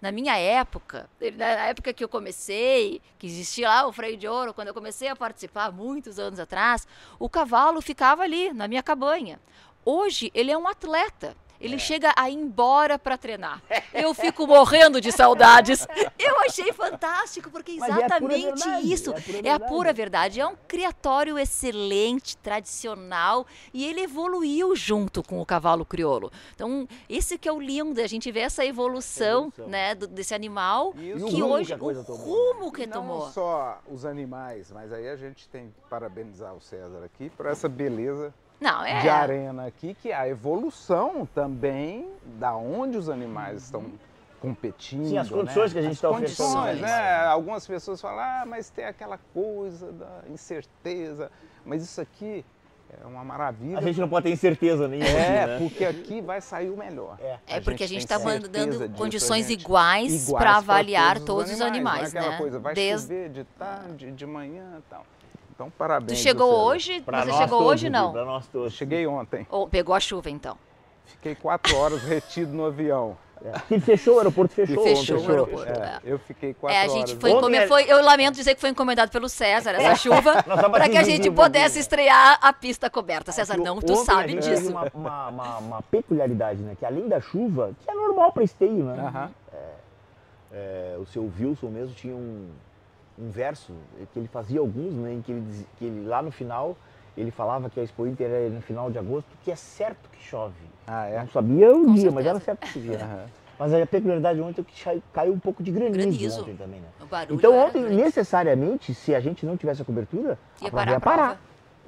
[0.00, 4.54] Na minha época, na época que eu comecei, que existia lá o freio de ouro,
[4.54, 6.88] quando eu comecei a participar, muitos anos atrás,
[7.18, 9.38] o cavalo ficava ali, na minha cabanha.
[9.84, 11.36] Hoje, ele é um atleta.
[11.60, 13.62] Ele chega a ir embora para treinar.
[13.92, 15.86] Eu fico morrendo de saudades.
[16.18, 19.12] Eu achei fantástico, porque é exatamente verdade, isso.
[19.12, 19.68] é a pura É a verdade.
[19.72, 20.40] pura verdade.
[20.40, 26.32] É um criatório excelente, tradicional, e ele evoluiu junto com o cavalo crioulo.
[26.54, 29.68] Então, esse que é o lindo, a gente vê essa evolução, Evolução.
[29.68, 32.20] né, do- desse animal, E que hoje, que o tomou.
[32.20, 33.30] rumo que não tomou.
[33.30, 37.68] só os animais, mas aí a gente tem que parabenizar o César aqui por essa
[37.68, 39.00] beleza Não, é.
[39.00, 42.08] de arena aqui, que é a evolução também
[42.38, 43.84] da onde os animais estão
[44.40, 45.06] competindo.
[45.06, 45.72] Sim, as condições né?
[45.72, 46.82] que a gente As está condições, oferecendo.
[46.82, 47.24] né?
[47.26, 51.30] Algumas pessoas falam, ah, mas tem aquela coisa da incerteza,
[51.64, 52.44] mas isso aqui
[53.02, 53.78] é uma maravilha.
[53.78, 55.08] A gente não pode ter incerteza nenhuma.
[55.08, 55.58] É, né?
[55.58, 57.16] porque aqui vai sair o melhor.
[57.20, 57.38] É.
[57.46, 61.60] É porque a gente está dando disso, condições iguais iguais para avaliar todos todos os
[61.60, 62.38] animais, não é aquela né?
[62.38, 65.06] coisa, vai Desde- chover de tarde, de manhã e tal.
[65.60, 66.18] Então, parabéns.
[66.18, 67.02] Tu chegou hoje?
[67.02, 68.12] Pra Você nós chegou todos, hoje não?
[68.12, 68.72] Pra nós todos.
[68.72, 69.46] cheguei ontem.
[69.50, 70.56] Ou pegou a chuva então?
[71.04, 73.14] Fiquei quatro horas retido no avião.
[73.44, 73.52] É.
[73.70, 74.82] Ele fechou, o aeroporto fechou.
[74.82, 75.70] Fechou ontem, o aeroporto.
[75.70, 76.00] É, É.
[76.02, 76.92] Eu fiquei quatro É, a horas.
[76.94, 79.94] gente foi, Ontem encome- é- foi- Eu lamento dizer que foi encomendado pelo César essa
[80.00, 83.30] chuva para que a gente pudesse estrear a pista coberta.
[83.30, 84.70] César, não, tu ontem sabe disso.
[84.70, 86.74] Uma, uma, uma- uma peculiaridade, né?
[86.78, 88.98] Que além da chuva, que é normal para esteio, né?
[88.98, 89.30] Aham.
[90.52, 92.48] É, o seu Wilson mesmo tinha um,
[93.20, 93.72] um verso
[94.12, 95.14] que ele fazia alguns, né?
[95.14, 96.76] Em que ele, que ele lá no final
[97.16, 100.22] ele falava que a Expo Inter era no final de agosto, que é certo que
[100.22, 100.54] chove.
[100.86, 101.18] Ah, é?
[101.20, 102.28] Não sabia o Com dia, mas certeza.
[102.30, 103.26] era certo que chovia.
[103.58, 106.40] Mas a peculiaridade ontem é que caiu um pouco de granizo, Granizo.
[106.40, 106.86] ontem também, né?
[107.28, 107.96] Então ontem, grande.
[107.96, 111.40] necessariamente, se a gente não tivesse a cobertura, Ia a prova parar ia parar.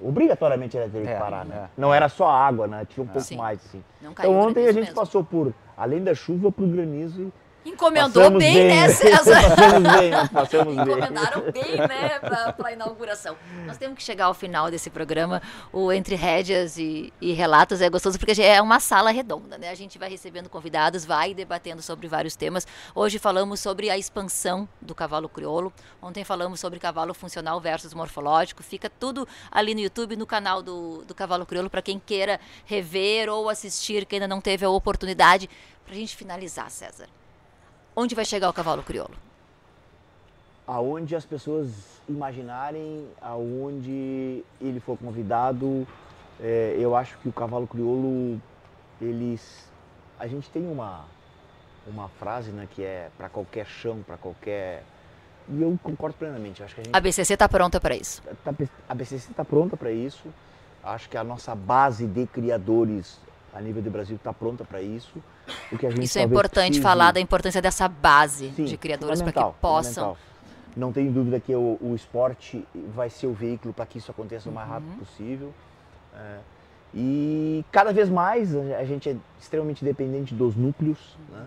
[0.02, 1.56] Obrigatoriamente ela teria que É, parar, né?
[1.64, 1.80] é.
[1.80, 2.84] Não era só água, né?
[2.88, 3.36] Tinha um pouco Sim.
[3.36, 3.82] mais, assim.
[4.02, 4.94] Não caiu Então ontem a gente mesmo.
[4.96, 7.32] passou por, além da chuva, pro granizo e
[7.64, 9.40] Encomendou passamos bem, né, César?
[9.56, 10.84] passamos bem, passamos bem.
[10.84, 13.36] Encomendaram bem, né, para a inauguração.
[13.66, 15.40] Nós temos que chegar ao final desse programa.
[15.72, 19.70] O Entre Rédeas e, e Relatos é gostoso porque é uma sala redonda, né?
[19.70, 22.66] A gente vai recebendo convidados, vai debatendo sobre vários temas.
[22.94, 25.72] Hoje falamos sobre a expansão do cavalo crioulo.
[26.02, 28.62] Ontem falamos sobre cavalo funcional versus morfológico.
[28.62, 33.28] Fica tudo ali no YouTube, no canal do, do Cavalo Crioulo, para quem queira rever
[33.28, 35.48] ou assistir, que ainda não teve a oportunidade.
[35.84, 37.08] Para a gente finalizar, César.
[37.94, 39.14] Onde vai chegar o cavalo crioulo?
[40.66, 41.68] Aonde as pessoas
[42.08, 45.86] imaginarem, aonde ele for convidado,
[46.40, 48.40] é, eu acho que o cavalo crioulo,
[49.00, 49.68] eles...
[50.18, 51.04] A gente tem uma,
[51.86, 54.84] uma frase, né, que é para qualquer chão, para qualquer...
[55.48, 58.22] E eu concordo plenamente, acho que a gente A BCC está pronta para isso.
[58.44, 58.54] tá-
[58.88, 60.28] a BCC está pronta para isso.
[60.82, 63.18] Acho que a nossa base de criadores
[63.52, 65.22] a nível de Brasil está pronta para isso.
[65.70, 68.76] O que a gente Isso é importante precise- falar da importância dessa base Sim, de
[68.76, 70.16] criadores para que possam.
[70.76, 74.48] Não tenho dúvida que o, o esporte vai ser o veículo para que isso aconteça
[74.48, 74.74] o mais Uhum.
[74.74, 75.52] rápido possível.
[76.14, 76.38] É,
[76.94, 81.16] e cada vez mais a a gente é extremamente dependente dos núcleos.
[81.30, 81.46] né?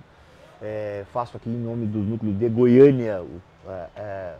[0.61, 4.35] É, faço aqui em nome dos núcleos de Goiânia o- é, é,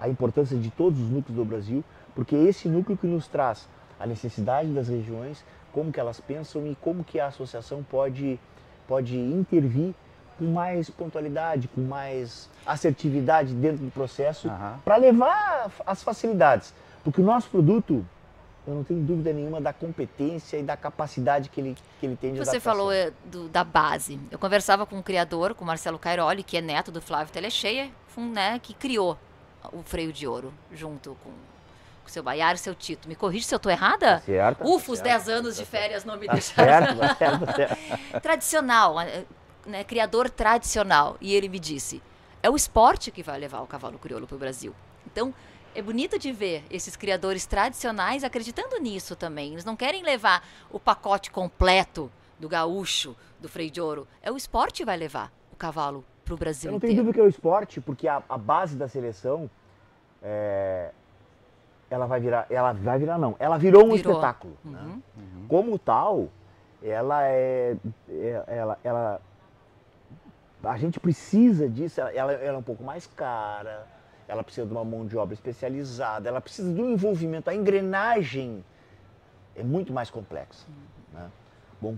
[0.00, 1.82] a importância de todos os núcleos do Brasil,
[2.14, 3.68] porque é esse núcleo que nos traz
[3.98, 8.38] a necessidade das regiões, como que elas pensam e como que a associação pode,
[8.86, 9.94] pode intervir
[10.38, 14.78] com mais pontualidade, com mais assertividade dentro do processo, Aham.
[14.84, 16.72] para levar as facilidades.
[17.02, 18.04] Porque o nosso produto,
[18.66, 22.32] eu não tenho dúvida nenhuma da competência e da capacidade que ele, que ele tem
[22.32, 22.72] de Você adaptação.
[22.72, 24.18] falou eh, do- da base.
[24.30, 27.90] Eu conversava com um criador, com o Marcelo Cairoli, que é neto do Flávio Telecheia,
[28.08, 29.18] fun- né, que criou
[29.72, 31.30] o freio de ouro junto com
[32.10, 33.08] seu Baiar e seu Tito.
[33.08, 34.20] Me corrige se eu estou errada?
[34.20, 34.62] Certo?
[34.64, 36.86] Ufa, os certo, 10 anos de tá férias não me Tá deixaram.
[36.86, 37.78] certo, tá certo, tá certo.
[38.22, 38.96] tradicional,
[39.66, 41.16] né, criador tradicional.
[41.20, 42.02] E ele me disse:
[42.42, 44.74] é o esporte que vai levar o cavalo crioulo para o Brasil.
[45.06, 45.34] Então,
[45.74, 49.52] é bonito de ver esses criadores tradicionais acreditando nisso também.
[49.52, 54.08] Eles não querem levar o pacote completo do gaúcho, do freio de ouro.
[54.22, 57.12] É o esporte que vai levar o cavalo para o Brasil Eu não tenho dúvida
[57.14, 59.50] que é o esporte, porque a, a base da seleção,
[60.22, 60.90] é,
[61.90, 64.12] ela vai virar, ela vai virar não, ela virou um Virou.
[64.12, 64.56] espetáculo.
[64.64, 65.00] né?
[65.16, 65.46] Uhum.
[65.48, 66.28] Como tal,
[66.82, 67.76] ela é,
[68.10, 69.20] é- ela, ela,
[70.62, 73.86] a gente precisa disso, ela, ela é um pouco mais cara,
[74.26, 78.62] ela precisa de uma mão de obra especializada, ela precisa um envolvimento, a engrenagem
[79.56, 80.66] é muito mais complexa.
[81.12, 81.30] né?
[81.80, 81.96] Bom,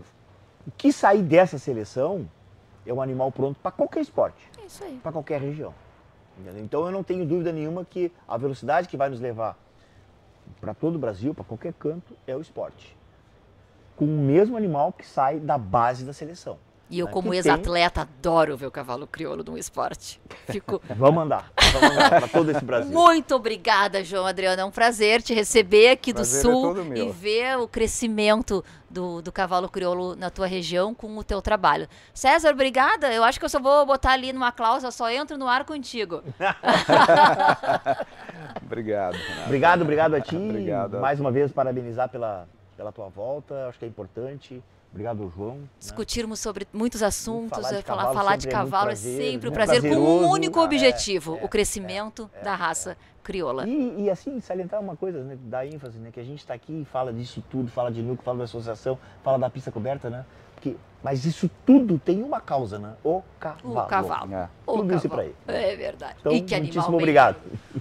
[0.66, 2.28] o que sair dessa seleção
[2.86, 5.74] é um animal pronto para qualquer esporte É para qualquer região.
[6.38, 6.62] entendeu?
[6.62, 9.56] Então eu não tenho dúvida nenhuma que a velocidade que vai nos levar
[10.60, 12.96] para todo o Brasil, para qualquer canto, é o esporte.
[13.96, 16.58] Com o mesmo animal que sai da base da seleção.
[16.90, 20.20] E eu, como ex-atleta, adoro ver o cavalo crioulo no esporte.
[20.50, 22.90] Fico Vamos andar, vamos andar para todo esse Brasil.
[22.90, 24.60] muito obrigada, João Adriano.
[24.60, 26.96] É um prazer te receber aqui do Prazer é Sul meu.
[26.96, 31.88] e ver o crescimento do, do cavalo crioulo na tua região com o teu trabalho.
[32.12, 33.12] César, obrigada.
[33.12, 36.24] Eu acho que eu só vou botar ali numa cláusula, só entro no ar contigo.
[38.66, 39.46] Obrigado, Renato.
[39.46, 40.36] Obrigado, obrigado a ti.
[40.36, 40.98] Obrigado.
[40.98, 44.60] Mais uma vez, parabenizar pela, pela tua volta, acho que é importante.
[44.92, 45.54] Obrigado, João.
[45.56, 45.64] né?
[45.78, 49.16] Discutirmos sobre muitos assuntos, Falar de é, falar, cavalo falar de é cavalo é prazer,
[49.16, 53.68] sempre um muito prazer, com um único É, objetivo, é, o crescimento da raça crioula.
[53.68, 56.82] E, e, assim, salientar uma coisa, né, dar ênfase, né, que a gente está aqui
[56.82, 60.24] e fala disso tudo, fala de núcleo, fala da associação, fala da pista coberta, né?
[60.54, 62.94] Porque, mas isso tudo tem uma causa, né?
[63.02, 63.78] O cavalo.
[63.78, 64.34] O cavalo.
[64.34, 64.48] É.
[64.66, 65.34] O Tudo isso cavalo.
[65.46, 65.64] pra ele.
[65.64, 66.16] É verdade.
[66.20, 67.36] Então, e que animal obrigado.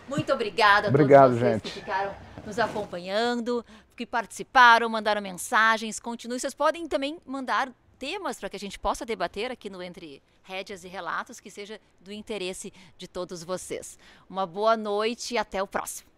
[0.07, 1.64] Muito obrigada a Obrigado, todos vocês gente.
[1.64, 2.12] que ficaram
[2.45, 3.66] nos acompanhando,
[4.00, 6.00] que participaram, mandaram mensagens.
[6.00, 6.39] Continuem.
[6.39, 10.86] Vocês podem também mandar temas para que a gente possa debater aqui no Entre Rédeas
[10.86, 14.00] e Relatos, que seja do interesse de todos vocês.
[14.30, 16.10] Uma boa noite e até o próximo.